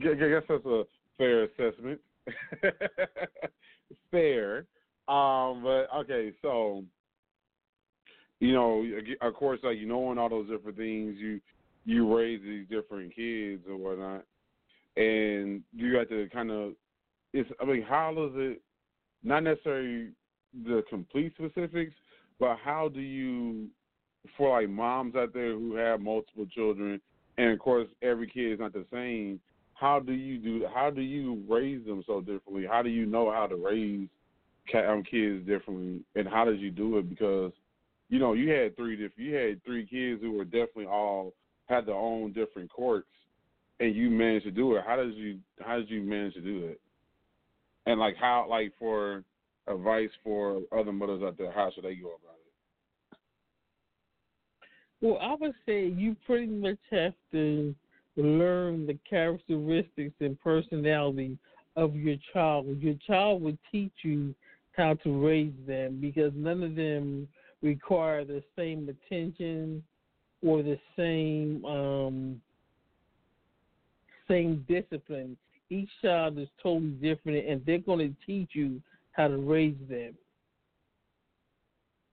I 0.00 0.14
guess 0.14 0.42
that's 0.48 0.64
a 0.66 0.84
fair 1.16 1.44
assessment. 1.44 2.00
fair. 4.10 4.66
Um, 5.06 5.62
but 5.62 5.88
okay, 5.94 6.32
so 6.40 6.84
you 8.40 8.52
know, 8.52 8.84
of 9.20 9.34
course, 9.34 9.60
like 9.62 9.78
you 9.78 9.86
knowing 9.86 10.18
all 10.18 10.28
those 10.28 10.48
different 10.48 10.76
things, 10.76 11.16
you 11.18 11.40
you 11.84 12.14
raise 12.14 12.40
these 12.42 12.66
different 12.68 13.14
kids 13.14 13.62
or 13.68 13.76
whatnot, 13.76 14.24
and 14.96 15.62
you 15.74 15.96
have 15.96 16.08
to 16.08 16.28
kind 16.32 16.50
of. 16.50 16.72
It's. 17.32 17.50
I 17.60 17.64
mean, 17.64 17.82
how 17.82 18.12
does 18.14 18.32
it? 18.34 18.62
Not 19.22 19.44
necessarily 19.44 20.10
the 20.66 20.82
complete 20.88 21.32
specifics, 21.34 21.94
but 22.38 22.56
how 22.62 22.88
do 22.88 23.00
you, 23.00 23.68
for 24.36 24.60
like 24.60 24.68
moms 24.70 25.16
out 25.16 25.32
there 25.32 25.52
who 25.52 25.74
have 25.76 26.00
multiple 26.00 26.46
children, 26.46 27.00
and 27.38 27.50
of 27.50 27.58
course 27.58 27.88
every 28.02 28.28
kid 28.28 28.52
is 28.52 28.60
not 28.60 28.72
the 28.72 28.84
same. 28.92 29.40
How 29.74 29.98
do 29.98 30.12
you 30.12 30.38
do? 30.38 30.66
How 30.72 30.90
do 30.90 31.00
you 31.00 31.42
raise 31.48 31.84
them 31.84 32.02
so 32.06 32.20
differently? 32.20 32.64
How 32.68 32.82
do 32.82 32.88
you 32.88 33.06
know 33.06 33.30
how 33.30 33.46
to 33.46 33.56
raise 33.56 34.08
um, 34.74 35.02
kids 35.02 35.46
differently, 35.46 36.02
and 36.14 36.28
how 36.28 36.44
did 36.44 36.60
you 36.60 36.70
do 36.70 36.98
it? 36.98 37.08
Because 37.08 37.52
you 38.08 38.18
know 38.18 38.32
you 38.32 38.50
had 38.50 38.76
three 38.76 38.96
different, 38.96 39.18
you 39.18 39.34
had 39.34 39.64
three 39.64 39.86
kids 39.86 40.22
who 40.22 40.32
were 40.32 40.44
definitely 40.44 40.86
all 40.86 41.34
had 41.66 41.86
their 41.86 41.94
own 41.94 42.32
different 42.32 42.70
quirks, 42.70 43.08
and 43.80 43.94
you 43.94 44.10
managed 44.10 44.44
to 44.46 44.50
do 44.50 44.76
it. 44.76 44.84
How 44.86 44.96
did 44.96 45.14
you 45.14 45.38
how 45.60 45.76
did 45.76 45.90
you 45.90 46.02
manage 46.02 46.34
to 46.34 46.40
do 46.40 46.66
it? 46.66 46.80
And 47.86 47.98
like 47.98 48.16
how 48.16 48.46
like 48.48 48.72
for 48.78 49.24
advice 49.66 50.10
for 50.22 50.60
other 50.76 50.92
mothers 50.92 51.22
out 51.22 51.36
there, 51.36 51.52
how 51.52 51.70
should 51.74 51.84
they 51.84 51.94
go 51.96 52.08
about 52.08 52.36
it? 52.36 52.44
Well, 55.00 55.18
I 55.20 55.34
would 55.34 55.54
say 55.66 55.86
you 55.88 56.16
pretty 56.26 56.46
much 56.46 56.78
have 56.90 57.14
to 57.32 57.74
learn 58.16 58.86
the 58.86 58.98
characteristics 59.08 60.14
and 60.20 60.40
personality 60.40 61.36
of 61.76 61.96
your 61.96 62.16
child. 62.32 62.66
Your 62.80 62.94
child 63.06 63.42
will 63.42 63.58
teach 63.72 63.92
you 64.02 64.34
how 64.72 64.94
to 64.94 65.26
raise 65.26 65.52
them 65.66 65.98
because 66.00 66.32
none 66.34 66.62
of 66.62 66.76
them 66.76 67.28
require 67.62 68.24
the 68.24 68.42
same 68.56 68.88
attention 68.88 69.82
or 70.44 70.62
the 70.62 70.78
same 70.96 71.64
um, 71.64 72.40
same 74.28 74.64
discipline. 74.68 75.36
Each 75.70 75.88
child 76.02 76.38
is 76.38 76.48
totally 76.62 76.90
different, 76.90 77.46
and 77.48 77.64
they're 77.64 77.78
going 77.78 77.98
to 77.98 78.26
teach 78.26 78.50
you 78.52 78.80
how 79.12 79.28
to 79.28 79.36
raise 79.36 79.76
them 79.88 80.14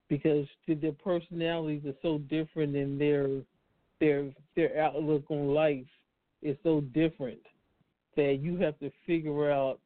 because 0.10 0.46
their 0.68 0.92
personalities 0.92 1.82
are 1.86 1.96
so 2.02 2.18
different 2.18 2.76
and 2.76 3.00
their 3.00 3.28
their 4.02 4.30
their 4.58 4.82
outlook 4.82 5.24
on 5.30 5.54
life 5.54 5.86
is 6.42 6.58
so 6.64 6.82
different 6.82 7.40
that 8.18 8.40
you 8.42 8.58
have 8.58 8.78
to 8.80 8.92
figure 9.06 9.50
out 9.50 9.80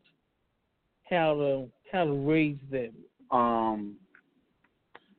how 1.07 1.35
to 1.35 1.69
how 1.91 2.05
to 2.05 2.13
raise 2.13 2.57
them. 2.71 2.93
Um. 3.29 3.97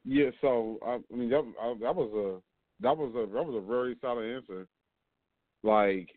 Yeah. 0.04 0.30
So 0.40 0.78
I, 0.84 0.98
mean 1.14 1.30
that 1.30 1.44
I, 1.60 1.74
that 1.82 1.94
was 1.94 2.10
a 2.12 2.82
that 2.82 2.96
was 2.96 3.12
a 3.14 3.32
that 3.32 3.44
was 3.44 3.62
a 3.62 3.66
very 3.66 3.96
solid 4.00 4.24
answer. 4.24 4.66
Like, 5.62 6.08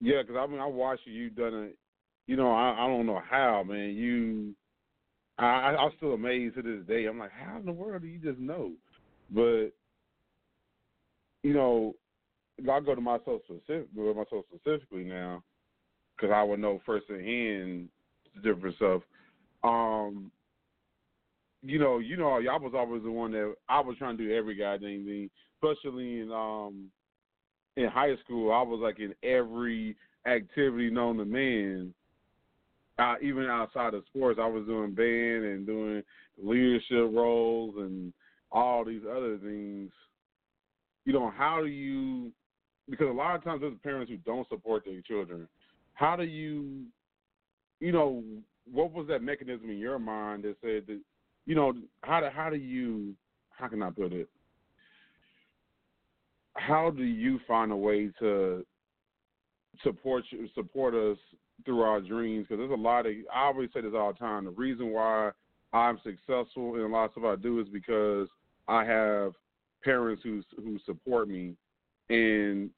yeah, 0.00 0.22
because 0.22 0.36
I 0.36 0.46
mean 0.46 0.60
I 0.60 0.66
watched 0.66 1.06
you. 1.06 1.12
You 1.12 1.30
done 1.30 1.54
it. 1.54 1.78
You 2.26 2.36
know 2.36 2.50
I 2.50 2.84
I 2.84 2.88
don't 2.88 3.06
know 3.06 3.22
how 3.28 3.62
man 3.62 3.94
you. 3.94 4.54
I- 5.38 5.76
I'm 5.76 5.90
still 5.98 6.14
amazed 6.14 6.54
to 6.54 6.62
this 6.62 6.86
day. 6.86 7.04
I'm 7.04 7.18
like, 7.18 7.30
how 7.30 7.58
in 7.58 7.66
the 7.66 7.72
world 7.72 8.00
do 8.00 8.08
you 8.08 8.18
just 8.18 8.38
know? 8.38 8.72
But 9.30 9.72
you 11.42 11.52
know, 11.52 11.94
I 12.60 12.80
go 12.80 12.94
to 12.94 13.00
myself 13.00 13.42
specific, 13.44 13.88
myself 13.94 14.44
specifically 14.54 15.04
now, 15.04 15.42
because 16.16 16.32
I 16.34 16.42
would 16.42 16.60
know 16.60 16.80
firsthand 16.86 17.88
the 18.34 18.40
different 18.42 18.76
stuff. 18.76 19.02
Um, 19.62 20.30
you 21.62 21.78
know, 21.78 21.98
you 21.98 22.16
know, 22.16 22.34
I 22.34 22.56
was 22.56 22.72
always 22.74 23.02
the 23.02 23.10
one 23.10 23.32
that 23.32 23.54
I 23.68 23.80
was 23.80 23.96
trying 23.98 24.16
to 24.16 24.24
do 24.24 24.34
every 24.34 24.54
goddamn 24.54 25.04
thing, 25.04 25.30
especially 25.62 26.20
in 26.20 26.30
um 26.32 26.90
in 27.76 27.88
high 27.88 28.16
school. 28.24 28.52
I 28.52 28.62
was 28.62 28.80
like 28.80 29.00
in 29.00 29.14
every 29.22 29.96
activity 30.26 30.90
known 30.90 31.18
to 31.18 31.24
man. 31.24 31.92
Uh, 32.98 33.16
even 33.20 33.44
outside 33.44 33.92
of 33.92 34.04
sports, 34.06 34.40
I 34.42 34.46
was 34.46 34.64
doing 34.66 34.94
band 34.94 35.44
and 35.44 35.66
doing 35.66 36.02
leadership 36.42 37.10
roles 37.12 37.74
and 37.76 38.12
all 38.50 38.84
these 38.84 39.02
other 39.04 39.36
things. 39.36 39.90
You 41.04 41.12
know, 41.12 41.30
how 41.36 41.60
do 41.60 41.66
you? 41.66 42.32
Because 42.88 43.08
a 43.08 43.12
lot 43.12 43.34
of 43.34 43.44
times 43.44 43.60
there's 43.60 43.74
parents 43.82 44.10
who 44.10 44.16
don't 44.18 44.48
support 44.48 44.84
their 44.84 45.00
children. 45.00 45.48
How 45.94 46.16
do 46.16 46.24
you? 46.24 46.84
You 47.80 47.92
know, 47.92 48.22
what 48.70 48.92
was 48.92 49.06
that 49.08 49.22
mechanism 49.22 49.70
in 49.70 49.78
your 49.78 49.98
mind 49.98 50.44
that 50.44 50.56
said 50.60 50.84
that? 50.86 51.00
You 51.46 51.54
know, 51.54 51.72
how 52.02 52.20
do 52.20 52.28
how 52.32 52.50
do 52.50 52.56
you? 52.56 53.14
How 53.50 53.68
can 53.68 53.82
I 53.82 53.90
put 53.90 54.12
it? 54.12 54.28
How 56.54 56.90
do 56.90 57.02
you 57.02 57.38
find 57.46 57.72
a 57.72 57.76
way 57.76 58.10
to 58.18 58.64
support 59.82 60.24
support 60.54 60.94
us 60.94 61.18
through 61.64 61.82
our 61.82 62.00
dreams? 62.00 62.46
Because 62.48 62.60
there's 62.60 62.78
a 62.78 62.82
lot 62.82 63.06
of. 63.06 63.12
I 63.34 63.46
always 63.46 63.70
say 63.74 63.80
this 63.80 63.92
all 63.96 64.12
the 64.12 64.18
time. 64.18 64.44
The 64.44 64.50
reason 64.52 64.92
why 64.92 65.30
I'm 65.72 65.98
successful 66.02 66.76
in 66.76 66.82
a 66.82 66.86
lot 66.86 67.06
of 67.06 67.10
stuff 67.12 67.24
I 67.24 67.36
do 67.36 67.60
is 67.60 67.66
because 67.72 68.28
I 68.68 68.84
have 68.84 69.32
parents 69.82 70.22
who 70.22 70.42
who 70.56 70.78
support 70.84 71.28
me, 71.28 71.54
and 72.08 72.70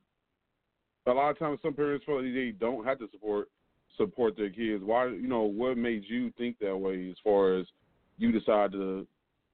a 1.06 1.12
lot 1.12 1.30
of 1.30 1.38
times 1.38 1.58
some 1.62 1.74
parents 1.74 2.04
feel 2.04 2.22
like 2.22 2.34
they 2.34 2.52
don't 2.58 2.84
have 2.84 2.98
to 2.98 3.08
support 3.12 3.48
support 3.96 4.36
their 4.36 4.50
kids. 4.50 4.82
Why 4.84 5.06
you 5.06 5.28
know 5.28 5.42
what 5.42 5.76
made 5.76 6.04
you 6.06 6.32
think 6.38 6.58
that 6.60 6.76
way 6.76 7.08
as 7.10 7.16
far 7.22 7.54
as 7.54 7.66
you 8.16 8.32
decide 8.32 8.72
to 8.72 9.06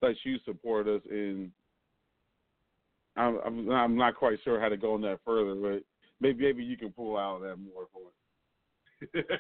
let 0.03 0.17
you 0.25 0.39
support 0.45 0.87
us 0.89 1.03
and 1.11 1.51
I'm, 3.17 3.39
I'm 3.45 3.71
I'm 3.71 3.97
not 3.97 4.17
quite 4.17 4.39
sure 4.43 4.61
how 4.61 4.69
to 4.69 4.77
go 4.77 4.95
on 4.95 5.03
that 5.03 5.21
further, 5.25 5.55
but 5.55 5.83
maybe 6.21 6.45
maybe 6.45 6.65
you 6.65 6.77
can 6.77 6.93
pull 6.93 7.17
out 7.17 7.43
that 7.43 7.57
more 7.57 7.87
for 7.93 8.09
us. 8.09 9.25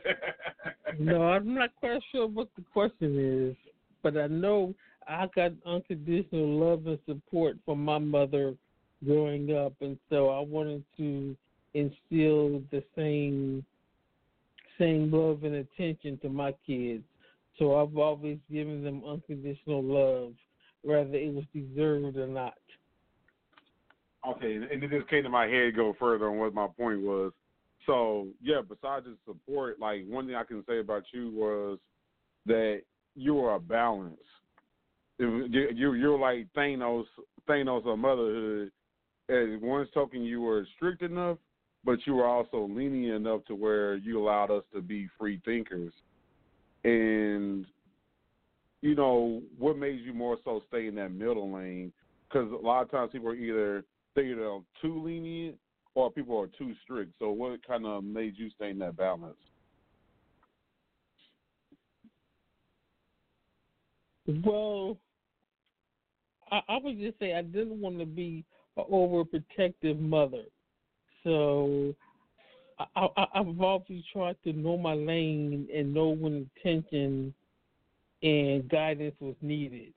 No, 0.98 1.22
I'm 1.22 1.54
not 1.54 1.74
quite 1.74 2.00
sure 2.12 2.28
what 2.28 2.48
the 2.56 2.62
question 2.72 3.18
is, 3.50 3.56
but 4.02 4.16
I 4.16 4.28
know 4.28 4.74
I 5.08 5.26
got 5.34 5.52
unconditional 5.66 6.60
love 6.60 6.86
and 6.86 6.98
support 7.04 7.56
from 7.64 7.84
my 7.84 7.98
mother 7.98 8.54
growing 9.04 9.56
up, 9.56 9.74
and 9.80 9.98
so 10.10 10.30
I 10.30 10.40
wanted 10.40 10.84
to 10.96 11.36
instill 11.74 12.62
the 12.70 12.82
same 12.96 13.64
same 14.78 15.10
love 15.12 15.44
and 15.44 15.54
attention 15.54 16.18
to 16.22 16.28
my 16.28 16.52
kids. 16.66 17.04
So 17.58 17.80
I've 17.80 17.96
always 17.96 18.38
given 18.50 18.82
them 18.82 19.02
unconditional 19.06 19.82
love, 19.82 20.32
whether 20.82 21.14
it 21.14 21.32
was 21.32 21.44
deserved 21.54 22.16
or 22.16 22.26
not. 22.26 22.54
Okay, 24.28 24.56
and 24.56 24.82
it 24.82 24.90
just 24.90 25.08
came 25.08 25.22
to 25.22 25.28
my 25.28 25.46
head 25.46 25.76
go 25.76 25.94
further 25.98 26.28
on 26.28 26.38
what 26.38 26.54
my 26.54 26.66
point 26.66 27.00
was. 27.00 27.32
So 27.86 28.28
yeah, 28.42 28.62
besides 28.66 29.04
the 29.04 29.16
support, 29.26 29.78
like 29.78 30.04
one 30.08 30.26
thing 30.26 30.34
I 30.34 30.44
can 30.44 30.64
say 30.66 30.80
about 30.80 31.04
you 31.12 31.30
was 31.30 31.78
that 32.46 32.82
you 33.14 33.38
are 33.44 33.56
a 33.56 33.60
balance. 33.60 34.16
You 35.18 35.46
you 35.50 35.92
you're 35.92 36.18
like 36.18 36.48
Thanos 36.56 37.04
Thanos 37.48 37.86
of 37.86 37.98
motherhood. 37.98 38.72
As 39.28 39.60
one 39.60 39.86
token, 39.94 40.22
you 40.22 40.42
were 40.42 40.66
strict 40.76 41.02
enough, 41.02 41.38
but 41.84 41.98
you 42.06 42.14
were 42.14 42.26
also 42.26 42.68
lenient 42.70 43.16
enough 43.16 43.44
to 43.46 43.54
where 43.54 43.96
you 43.96 44.20
allowed 44.20 44.50
us 44.50 44.64
to 44.74 44.82
be 44.82 45.08
free 45.18 45.40
thinkers. 45.44 45.92
And 46.84 47.64
you 48.82 48.94
know 48.94 49.40
what 49.58 49.78
made 49.78 50.00
you 50.00 50.12
more 50.12 50.36
so 50.44 50.62
stay 50.68 50.88
in 50.88 50.94
that 50.96 51.12
middle 51.12 51.50
lane? 51.50 51.92
Because 52.28 52.52
a 52.52 52.56
lot 52.56 52.82
of 52.82 52.90
times 52.90 53.12
people 53.12 53.28
are 53.28 53.34
either 53.34 53.84
they're 54.14 54.60
too 54.82 55.02
lenient 55.02 55.56
or 55.94 56.10
people 56.10 56.38
are 56.38 56.48
too 56.58 56.74
strict. 56.82 57.12
So 57.18 57.30
what 57.30 57.66
kind 57.66 57.86
of 57.86 58.04
made 58.04 58.34
you 58.36 58.50
stay 58.50 58.70
in 58.70 58.78
that 58.80 58.96
balance? 58.96 59.36
Well, 64.26 64.98
I, 66.50 66.60
I 66.68 66.78
would 66.82 66.98
just 66.98 67.18
say 67.18 67.34
I 67.34 67.42
didn't 67.42 67.80
want 67.80 67.98
to 67.98 68.06
be 68.06 68.44
overprotective 68.82 70.00
mother, 70.00 70.44
so 71.22 71.94
I, 72.78 73.06
I, 73.16 73.26
I've 73.34 73.60
always 73.60 74.02
tried 74.12 74.36
to 74.44 74.52
know 74.52 74.76
my 74.76 74.94
lane 74.94 75.68
and 75.74 75.94
know 75.94 76.08
when 76.08 76.50
attention 76.58 77.32
and 78.22 78.68
guidance 78.68 79.14
was 79.20 79.36
needed, 79.42 79.92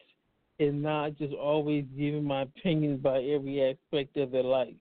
and 0.60 0.82
not 0.82 1.18
just 1.18 1.34
always 1.34 1.86
giving 1.98 2.24
my 2.24 2.44
opinion 2.44 2.96
about 2.96 3.24
every 3.24 3.62
aspect 3.64 4.18
of 4.18 4.32
their 4.32 4.44
life. 4.44 4.74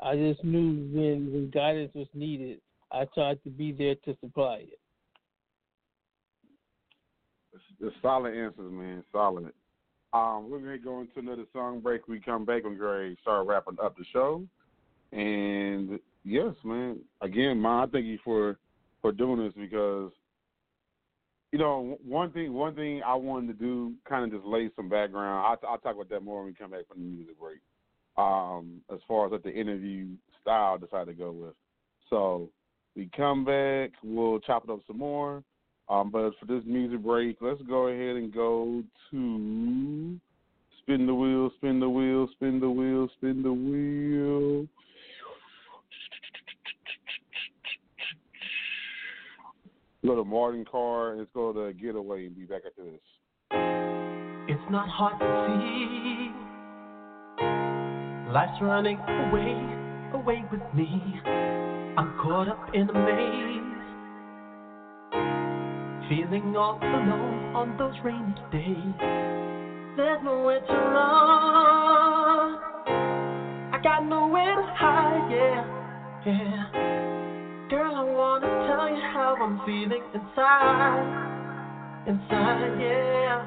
I 0.00 0.16
just 0.16 0.42
knew 0.42 0.88
when 0.92 1.32
when 1.32 1.50
guidance 1.50 1.92
was 1.94 2.08
needed, 2.14 2.60
I 2.90 3.04
tried 3.14 3.42
to 3.44 3.50
be 3.50 3.72
there 3.72 3.94
to 4.06 4.16
supply 4.20 4.64
it. 4.68 4.78
The 7.80 7.90
solid 8.02 8.34
answers, 8.34 8.72
man. 8.72 9.04
Solid. 9.12 9.52
Um, 10.12 10.50
we're 10.50 10.58
gonna 10.58 10.78
go 10.78 11.00
into 11.00 11.18
another 11.18 11.44
song 11.52 11.80
break. 11.80 12.08
We 12.08 12.20
come 12.20 12.44
back 12.44 12.62
and 12.64 13.16
start 13.22 13.46
wrapping 13.46 13.76
up 13.82 13.96
the 13.96 14.04
show. 14.12 14.42
And 15.12 16.00
yes, 16.24 16.54
man. 16.64 16.98
Again, 17.20 17.60
man, 17.60 17.72
I 17.72 17.86
thank 17.86 18.06
you 18.06 18.18
for 18.24 18.58
for 19.02 19.12
doing 19.12 19.38
this 19.38 19.54
because 19.56 20.10
you 21.52 21.58
know 21.58 21.98
one 22.04 22.32
thing. 22.32 22.52
One 22.52 22.74
thing 22.74 23.02
I 23.06 23.14
wanted 23.14 23.58
to 23.58 23.64
do, 23.64 23.94
kind 24.08 24.24
of 24.24 24.32
just 24.32 24.46
lay 24.46 24.70
some 24.74 24.88
background. 24.88 25.46
I'll, 25.46 25.70
I'll 25.70 25.78
talk 25.78 25.94
about 25.94 26.08
that 26.10 26.24
more 26.24 26.38
when 26.38 26.46
we 26.46 26.54
come 26.54 26.72
back 26.72 26.88
from 26.88 27.02
the 27.02 27.08
music 27.08 27.38
break. 27.38 27.58
Um, 28.16 28.80
as 28.92 28.98
far 29.06 29.26
as 29.26 29.32
what 29.32 29.44
the 29.44 29.52
interview 29.52 30.08
style 30.42 30.74
I 30.74 30.84
decided 30.84 31.06
to 31.06 31.24
go 31.24 31.30
with. 31.30 31.54
So 32.10 32.50
we 32.96 33.08
come 33.16 33.44
back. 33.44 33.92
We'll 34.02 34.40
chop 34.40 34.64
it 34.64 34.70
up 34.70 34.80
some 34.86 34.98
more. 34.98 35.44
Um, 35.90 36.10
but 36.10 36.30
for 36.38 36.46
this 36.46 36.62
music 36.64 37.02
break, 37.02 37.38
let's 37.40 37.60
go 37.62 37.88
ahead 37.88 38.14
and 38.14 38.32
go 38.32 38.84
to 39.10 40.20
spin 40.78 41.06
the 41.06 41.14
wheel, 41.14 41.50
spin 41.56 41.80
the 41.80 41.88
wheel, 41.88 42.28
spin 42.32 42.60
the 42.60 42.70
wheel, 42.70 43.08
spin 43.16 43.42
the 43.42 43.52
wheel. 43.52 44.68
Go 50.06 50.14
to 50.14 50.24
Martin 50.24 50.64
Carr 50.64 51.10
and 51.10 51.18
let's 51.18 51.30
go 51.34 51.52
to 51.52 51.72
Getaway 51.72 52.26
and 52.26 52.36
be 52.36 52.44
back 52.44 52.62
after 52.64 52.84
this. 52.84 53.00
It's 54.48 54.70
not 54.70 54.88
hard 54.88 55.18
to 55.18 55.26
see. 55.48 56.30
Life's 58.32 58.62
running 58.62 58.98
away, 58.98 59.58
away 60.14 60.44
with 60.52 60.62
me. 60.72 61.20
I'm 61.98 62.16
caught 62.22 62.48
up 62.48 62.70
in 62.74 62.88
a 62.88 62.94
maze. 62.94 63.69
Feeling 66.10 66.56
all 66.56 66.76
alone 66.82 67.54
on 67.54 67.76
those 67.78 67.94
rainy 68.02 68.34
days. 68.50 68.94
There's 69.96 70.18
nowhere 70.24 70.58
to 70.58 70.72
run. 70.72 72.58
I 73.72 73.78
got 73.80 74.04
nowhere 74.04 74.56
to 74.56 74.62
hide, 74.74 75.30
yeah, 75.30 75.62
yeah. 76.26 77.68
Girl, 77.70 77.94
I 77.94 78.02
wanna 78.02 78.48
tell 78.66 78.90
you 78.90 79.00
how 79.14 79.36
I'm 79.40 79.64
feeling 79.64 80.02
inside, 80.12 81.06
inside, 82.08 82.80
yeah. 82.80 83.46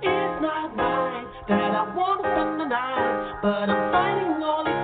It's 0.00 0.40
not 0.40 0.74
right 0.74 1.26
that 1.48 1.74
I 1.74 1.94
wanna 1.94 2.22
spend 2.32 2.60
the 2.60 2.64
night, 2.64 3.40
but 3.42 3.68
I'm 3.68 3.92
fighting 3.92 4.42
all 4.42 4.64
The 4.64 4.77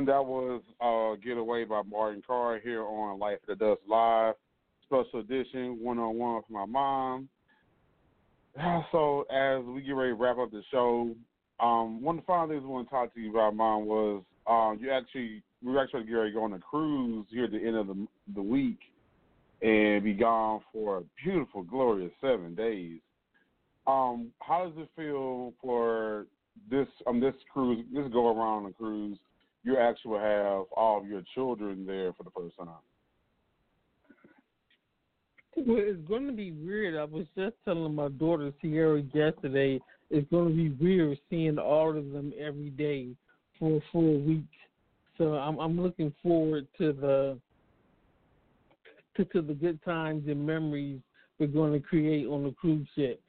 everyone. 0.00 0.06
That 0.06 0.26
was 0.26 0.62
uh, 0.80 1.20
Get 1.24 1.36
Away 1.36 1.64
by 1.64 1.82
Martin 1.82 2.22
Carr 2.26 2.58
here 2.62 2.82
on 2.82 3.18
Life 3.18 3.38
After 3.42 3.54
Dusk 3.54 3.80
Live. 3.88 4.34
Special 4.84 5.20
edition, 5.20 5.78
one 5.80 5.98
on 5.98 6.16
one 6.16 6.36
with 6.36 6.44
my 6.50 6.66
mom. 6.66 7.28
So, 8.92 9.22
as 9.30 9.64
we 9.64 9.82
get 9.82 9.92
ready 9.92 10.10
to 10.10 10.14
wrap 10.14 10.38
up 10.38 10.50
the 10.50 10.62
show, 10.70 11.14
um, 11.60 12.02
one 12.02 12.18
of 12.18 12.22
the 12.22 12.26
final 12.26 12.48
things 12.48 12.62
I 12.64 12.68
want 12.68 12.88
to 12.88 12.90
talk 12.90 13.14
to 13.14 13.20
you 13.20 13.30
about, 13.30 13.54
mom, 13.54 13.86
was 13.86 14.22
um, 14.46 14.78
you 14.80 14.90
actually, 14.90 15.42
we 15.62 15.72
were 15.72 15.82
actually 15.82 16.04
going 16.04 16.26
to 16.26 16.32
go 16.32 16.42
on 16.42 16.52
a 16.54 16.58
cruise 16.58 17.26
here 17.30 17.44
at 17.44 17.52
the 17.52 17.58
end 17.58 17.76
of 17.76 17.86
the, 17.86 18.06
the 18.34 18.42
week 18.42 18.78
and 19.62 20.02
be 20.02 20.14
gone 20.14 20.60
for 20.72 20.98
a 20.98 21.02
beautiful, 21.22 21.62
glorious 21.62 22.12
seven 22.20 22.54
days. 22.54 22.98
Um, 23.86 24.30
how 24.40 24.64
does 24.64 24.74
it 24.78 24.88
feel 24.96 25.54
for 25.62 26.26
this 26.70 26.88
um 27.06 27.20
this 27.20 27.34
cruise 27.52 27.84
this 27.94 28.06
go 28.12 28.36
around 28.36 28.64
the 28.64 28.72
cruise 28.72 29.16
you 29.64 29.76
actually 29.76 30.18
have 30.18 30.64
all 30.76 31.00
of 31.00 31.06
your 31.06 31.22
children 31.34 31.84
there 31.86 32.12
for 32.14 32.24
the 32.24 32.30
first 32.30 32.56
time. 32.56 32.68
Well, 35.56 35.78
it's 35.80 36.08
going 36.08 36.26
to 36.26 36.32
be 36.32 36.52
weird. 36.52 36.96
I 36.96 37.04
was 37.04 37.26
just 37.36 37.56
telling 37.64 37.94
my 37.94 38.08
daughter 38.08 38.52
Sierra 38.62 39.02
yesterday. 39.12 39.80
It's 40.08 40.28
going 40.30 40.48
to 40.48 40.54
be 40.54 40.70
weird 40.82 41.18
seeing 41.28 41.58
all 41.58 41.96
of 41.96 42.12
them 42.12 42.32
every 42.38 42.70
day 42.70 43.08
for 43.58 43.76
a 43.76 43.80
full 43.92 44.20
week. 44.20 44.44
So 45.18 45.34
I'm 45.34 45.58
I'm 45.58 45.80
looking 45.80 46.14
forward 46.22 46.66
to 46.78 46.92
the 46.92 47.38
to, 49.16 49.24
to 49.26 49.42
the 49.42 49.54
good 49.54 49.82
times 49.84 50.28
and 50.28 50.46
memories 50.46 51.00
we're 51.38 51.46
going 51.48 51.72
to 51.72 51.80
create 51.80 52.26
on 52.26 52.44
the 52.44 52.52
cruise 52.52 52.86
ship, 52.94 53.20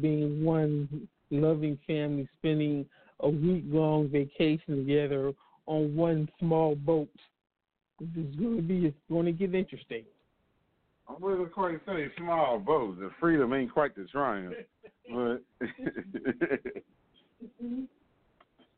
being 0.00 0.44
one 0.44 1.08
loving 1.30 1.78
family, 1.86 2.28
spending 2.38 2.86
a 3.20 3.28
week 3.28 3.64
long 3.66 4.08
vacation 4.08 4.76
together 4.76 5.32
on 5.66 5.94
one 5.96 6.28
small 6.38 6.74
boat. 6.74 7.08
This 8.00 8.24
is 8.26 8.36
going 8.36 8.56
to 8.56 8.62
be 8.62 8.86
it's 8.86 8.96
going 9.08 9.26
to 9.26 9.32
get 9.32 9.54
interesting. 9.54 10.04
I'm 11.08 11.22
really 11.22 11.46
quite 11.46 11.80
say 11.86 12.08
small 12.16 12.58
boats. 12.58 12.98
The 12.98 13.10
freedom 13.20 13.52
ain't 13.52 13.72
quite 13.72 13.94
the 13.94 14.04
triumph, 14.04 14.54
but 15.12 15.42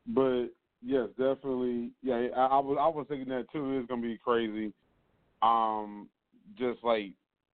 but 0.09 0.47
yes, 0.85 1.09
definitely. 1.11 1.91
Yeah, 2.03 2.27
I, 2.37 2.47
I 2.47 2.59
was 2.59 2.79
I 2.81 2.89
was 2.89 3.07
thinking 3.09 3.29
that 3.29 3.47
too. 3.53 3.79
It's 3.79 3.89
gonna 3.89 4.03
be 4.03 4.19
crazy. 4.19 4.73
Um, 5.41 6.09
just 6.59 6.83
like 6.83 7.13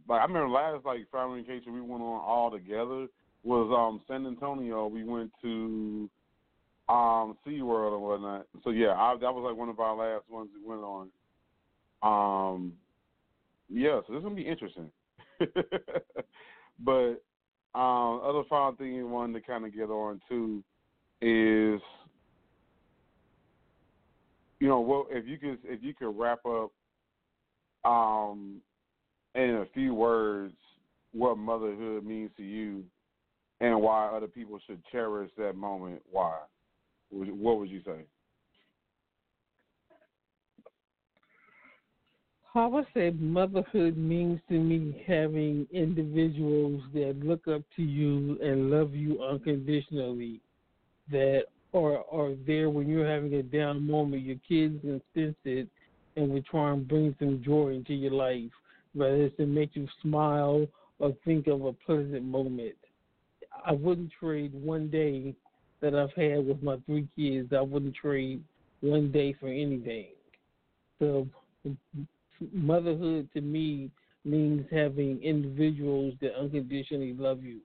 like 0.08 0.22
I 0.22 0.24
remember 0.24 0.50
last 0.50 0.86
like 0.86 1.10
family 1.12 1.42
vacation 1.42 1.74
we 1.74 1.82
went 1.82 2.02
on 2.02 2.22
all 2.22 2.50
together 2.50 3.08
was 3.44 3.74
um 3.76 4.02
San 4.08 4.26
Antonio. 4.26 4.88
We 4.88 5.04
went 5.04 5.32
to 5.42 6.10
um 6.92 7.38
SeaWorld 7.48 7.94
and 7.94 8.02
whatnot. 8.02 8.48
So 8.64 8.72
yeah, 8.72 8.92
I, 8.92 9.16
that 9.22 9.34
was 9.34 9.46
like 9.48 9.58
one 9.58 9.70
of 9.70 9.80
our 9.80 9.96
last 9.96 10.30
ones 10.30 10.50
we 10.54 10.68
went 10.68 10.82
on. 10.82 11.10
Um, 12.04 12.74
yeah, 13.70 14.02
so 14.06 14.14
this 14.14 14.20
is 14.20 14.24
gonna 14.24 14.36
be 14.36 14.48
interesting. 14.48 14.92
but 16.80 17.24
um, 17.74 18.22
other 18.24 18.44
final 18.50 18.76
thing 18.78 18.94
you 18.94 19.08
wanted 19.08 19.40
to 19.40 19.48
kind 19.48 19.66
of 19.66 19.74
get 19.74 19.90
on 19.90 20.20
too 20.28 20.62
is, 21.22 21.80
you 24.60 24.68
know, 24.68 24.82
what 24.82 25.08
if 25.12 25.26
you 25.26 25.38
could 25.38 25.60
if 25.64 25.82
you 25.82 25.94
could 25.94 26.18
wrap 26.20 26.40
up, 26.46 26.72
um, 27.90 28.58
in 29.36 29.56
a 29.56 29.66
few 29.74 29.94
words 29.94 30.54
what 31.14 31.38
motherhood 31.38 32.06
means 32.06 32.32
to 32.36 32.44
you, 32.44 32.84
and 33.62 33.82
why 33.82 34.08
other 34.08 34.28
people 34.28 34.60
should 34.68 34.82
cherish 34.92 35.32
that 35.38 35.56
moment. 35.56 36.02
Why? 36.12 36.38
What 37.12 37.60
would 37.60 37.70
you 37.70 37.82
say? 37.86 38.06
I 42.54 42.66
would 42.66 42.88
say 42.94 43.12
motherhood 43.12 43.96
means 43.98 44.42
to 44.50 44.60
me 44.60 45.04
having 45.08 45.68
individuals 45.72 46.82
that 46.94 47.18
look 47.24 47.48
up 47.48 47.62
to 47.78 47.82
you 47.82 48.38
and 48.42 48.70
love 48.70 48.94
you 48.94 49.24
unconditionally, 49.24 50.42
that 51.10 51.44
are 51.74 52.04
are 52.12 52.34
there 52.46 52.70
when 52.70 52.90
you're 52.90 53.08
having 53.08 53.34
a 53.36 53.44
down 53.44 53.88
moment. 53.88 54.24
Your 54.24 54.36
kids 54.48 54.82
can 54.82 55.02
sense 55.14 55.38
it, 55.46 55.70
and 56.18 56.30
will 56.30 56.44
try 56.44 56.72
and 56.74 56.86
bring 56.86 57.16
some 57.20 57.42
joy 57.42 57.70
into 57.70 57.94
your 57.94 58.12
life, 58.12 58.52
whether 58.94 59.16
it's 59.16 59.38
to 59.38 59.46
make 59.46 59.76
you 59.76 59.88
smile 60.02 60.68
or 61.00 61.16
think 61.24 61.48
of 61.48 61.64
a 61.64 61.72
pleasant 61.72 62.24
moment. 62.24 62.76
I 63.66 63.72
wouldn't 63.72 64.12
trade 64.20 64.54
one 64.54 64.90
day 64.90 65.36
that 65.82 65.96
I've 65.96 66.14
had 66.14 66.46
with 66.46 66.62
my 66.62 66.78
three 66.86 67.08
kids. 67.16 67.52
I 67.54 67.62
wouldn't 67.62 67.96
trade 67.96 68.44
one 68.82 69.12
day 69.12 69.34
for 69.40 69.48
anything. 69.48 70.08
So 71.00 71.28
motherhood 72.54 73.30
to 73.34 73.42
me 73.42 73.90
means 74.24 74.66
having 74.72 75.22
individuals 75.24 76.14
that 76.22 76.36
unconditionally 76.40 77.14
love 77.14 77.44
you. 77.44 77.60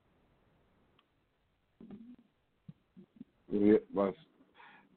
Yeah, 3.51 3.77
that's 3.95 4.17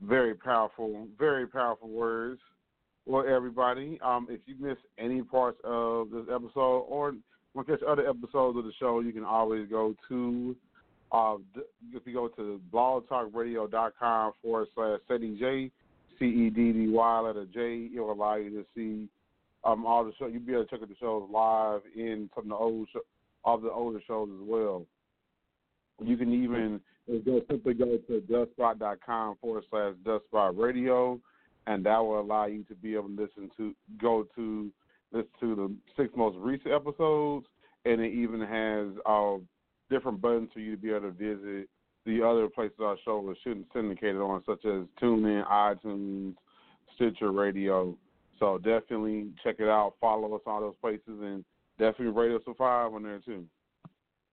very 0.02 0.35
powerful, 0.35 1.06
very 1.18 1.46
powerful 1.46 1.88
words. 1.88 2.40
Well, 3.06 3.24
everybody, 3.26 3.98
um, 4.02 4.26
if 4.30 4.40
you 4.46 4.54
missed 4.59 4.83
any 4.98 5.22
parts 5.22 5.59
of 5.64 6.11
this 6.11 6.26
episode 6.33 6.85
or 6.88 7.14
want 7.54 7.68
to 7.68 7.76
catch 7.76 7.83
other 7.87 8.09
episodes 8.09 8.59
of 8.59 8.64
the 8.64 8.72
show, 8.78 9.00
you 9.00 9.12
can 9.12 9.24
always 9.24 9.68
go 9.68 9.94
to 10.09 10.56
uh, 11.12 11.37
if 11.92 12.03
you 12.07 12.12
go 12.12 12.29
to 12.29 12.61
blogtalkradio.com 12.73 14.33
forward 14.42 14.68
slash 14.75 15.01
Ceddy 15.09 15.38
J, 15.38 15.70
C 16.18 16.25
E 16.25 16.51
D 16.51 16.73
D 16.73 16.88
Y 16.88 17.20
letter 17.20 17.46
J, 17.53 17.88
it 17.94 18.01
will 18.01 18.12
allow 18.12 18.37
you 18.37 18.51
to 18.51 18.64
see 18.75 19.09
um, 19.64 19.85
all 19.87 20.05
the 20.05 20.12
show. 20.18 20.27
You'll 20.27 20.42
be 20.42 20.53
able 20.53 20.64
to 20.64 20.70
check 20.70 20.83
out 20.83 20.88
the 20.88 20.94
shows 21.01 21.29
live 21.31 21.81
in 21.94 22.31
some 22.35 22.44
of 22.44 22.49
the 22.51 22.55
old 22.55 22.88
show, 22.92 23.01
all 23.44 23.59
the 23.59 23.70
older 23.70 24.01
shows 24.07 24.29
as 24.31 24.49
well. 24.49 24.87
You 26.03 26.16
can 26.16 26.33
even 26.33 26.81
simply 27.49 27.75
go 27.75 27.96
to 27.96 28.23
duskspot.com 28.31 29.37
forward 29.40 29.64
slash 29.70 29.94
duskspot 30.05 30.57
radio, 30.57 31.18
and 31.66 31.85
that 31.85 31.99
will 31.99 32.20
allow 32.20 32.46
you 32.46 32.62
to 32.64 32.75
be 32.75 32.94
able 32.94 33.09
to 33.09 33.23
listen 33.23 33.51
to 33.57 33.75
go 34.01 34.27
to 34.37 34.70
listen 35.12 35.29
to 35.40 35.57
the 35.57 35.75
six 35.96 36.12
most 36.16 36.37
recent 36.38 36.73
episodes, 36.73 37.46
and 37.85 38.01
it 38.01 38.12
even 38.12 38.40
has 38.40 38.88
uh, 39.07 39.37
different 39.90 40.20
buttons 40.20 40.50
for 40.53 40.61
you 40.61 40.76
to 40.76 40.81
be 40.81 40.90
able 40.90 41.00
to 41.00 41.11
visit 41.11 41.68
the 42.07 42.22
other 42.22 42.48
places 42.48 42.79
our 42.81 42.96
show 43.05 43.20
was 43.20 43.37
syndicated 43.44 44.16
on, 44.16 44.42
such 44.46 44.64
as 44.64 44.87
TuneIn, 45.03 45.46
iTunes, 45.46 46.35
Stitcher 46.94 47.33
Radio. 47.33 47.96
So 48.38 48.57
definitely 48.59 49.29
check 49.44 49.57
it 49.59 49.68
out. 49.68 49.94
Follow 50.00 50.35
us 50.35 50.40
on 50.46 50.62
those 50.62 50.74
places, 50.81 51.03
and 51.07 51.44
definitely 51.79 52.18
rate 52.18 52.35
us 52.35 52.42
a 52.46 52.55
five 52.55 52.94
on 52.94 53.03
there 53.03 53.18
too. 53.18 53.44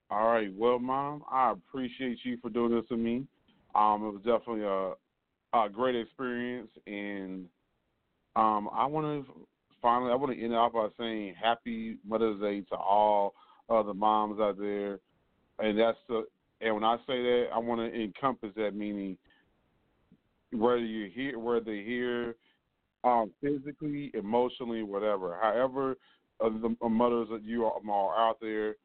All 0.09 0.27
right, 0.27 0.49
well, 0.55 0.79
mom, 0.79 1.23
I 1.29 1.51
appreciate 1.51 2.19
you 2.23 2.37
for 2.41 2.49
doing 2.49 2.73
this 2.73 2.85
with 2.89 2.99
me. 2.99 3.27
Um, 3.75 4.03
it 4.03 4.13
was 4.13 4.21
definitely 4.23 4.63
a 4.63 4.93
a 5.53 5.69
great 5.69 5.95
experience, 5.95 6.69
and 6.85 7.45
um, 8.35 8.69
I 8.73 8.85
want 8.85 9.25
to 9.25 9.47
finally 9.81 10.11
I 10.11 10.15
want 10.15 10.33
to 10.33 10.43
end 10.43 10.53
off 10.53 10.73
by 10.73 10.87
saying 10.97 11.35
Happy 11.41 11.97
Mother's 12.07 12.39
Day 12.39 12.61
to 12.69 12.75
all 12.75 13.33
of 13.69 13.85
the 13.85 13.93
moms 13.93 14.39
out 14.39 14.57
there, 14.57 14.99
and 15.59 15.77
that's 15.77 15.97
the 16.07 16.25
and 16.59 16.73
when 16.73 16.83
I 16.83 16.97
say 17.07 17.21
that, 17.21 17.47
I 17.53 17.59
want 17.59 17.81
to 17.81 18.01
encompass 18.01 18.49
that 18.55 18.75
meaning 18.75 19.17
whether 20.51 20.77
you're 20.77 21.09
here, 21.09 21.37
whether 21.37 21.73
here 21.73 22.35
um, 23.03 23.31
physically, 23.41 24.11
emotionally, 24.13 24.83
whatever. 24.83 25.37
However, 25.41 25.97
uh, 26.43 26.49
the 26.49 26.89
mothers 26.89 27.27
that 27.31 27.43
you 27.43 27.65
are, 27.65 27.79
are 27.89 28.29
out 28.29 28.37
there, 28.41 28.75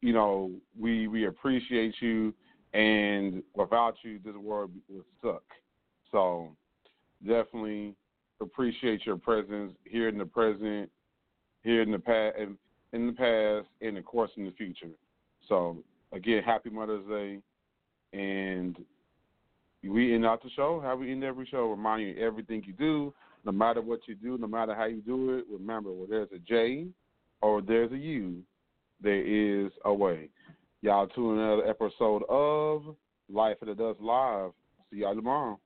you 0.00 0.12
know, 0.12 0.52
we 0.78 1.08
we 1.08 1.26
appreciate 1.26 1.94
you, 2.00 2.34
and 2.72 3.42
without 3.54 3.96
you, 4.02 4.18
this 4.24 4.34
world 4.34 4.70
would 4.88 5.04
suck. 5.22 5.42
So, 6.12 6.56
definitely 7.26 7.94
appreciate 8.40 9.04
your 9.04 9.16
presence 9.16 9.72
here 9.84 10.08
in 10.08 10.18
the 10.18 10.26
present, 10.26 10.90
here 11.62 11.82
in 11.82 11.90
the 11.90 11.98
past, 11.98 12.36
in, 12.38 12.56
in 12.92 13.08
the 13.08 13.12
past, 13.12 13.68
and 13.80 13.98
of 13.98 14.04
course 14.04 14.30
in 14.36 14.44
the 14.44 14.52
future. 14.52 14.90
So, 15.48 15.78
again, 16.12 16.42
happy 16.42 16.70
Mother's 16.70 17.06
Day, 17.08 17.38
and 18.12 18.76
we 19.82 20.14
end 20.14 20.26
out 20.26 20.42
the 20.42 20.50
show. 20.50 20.80
How 20.82 20.96
we 20.96 21.10
end 21.10 21.24
every 21.24 21.46
show, 21.46 21.70
remind 21.70 22.02
you 22.02 22.16
everything 22.18 22.62
you 22.66 22.72
do, 22.74 23.14
no 23.44 23.52
matter 23.52 23.80
what 23.80 24.00
you 24.06 24.14
do, 24.14 24.36
no 24.38 24.46
matter 24.46 24.74
how 24.74 24.84
you 24.84 25.00
do 25.00 25.38
it. 25.38 25.44
Remember, 25.50 25.90
where 25.92 26.08
there's 26.08 26.28
a 26.34 26.38
J 26.38 26.88
or 27.40 27.62
there's 27.62 27.92
a 27.92 27.96
U, 27.96 28.42
there 29.00 29.24
is 29.24 29.70
a 29.84 29.94
way. 29.94 30.28
Y'all 30.82 31.06
tune 31.08 31.38
another 31.38 31.66
episode 31.66 32.22
of 32.28 32.94
Life 33.32 33.56
After 33.60 33.74
Dusk 33.74 34.00
Live. 34.00 34.50
See 34.90 34.98
y'all 34.98 35.14
tomorrow. 35.14 35.58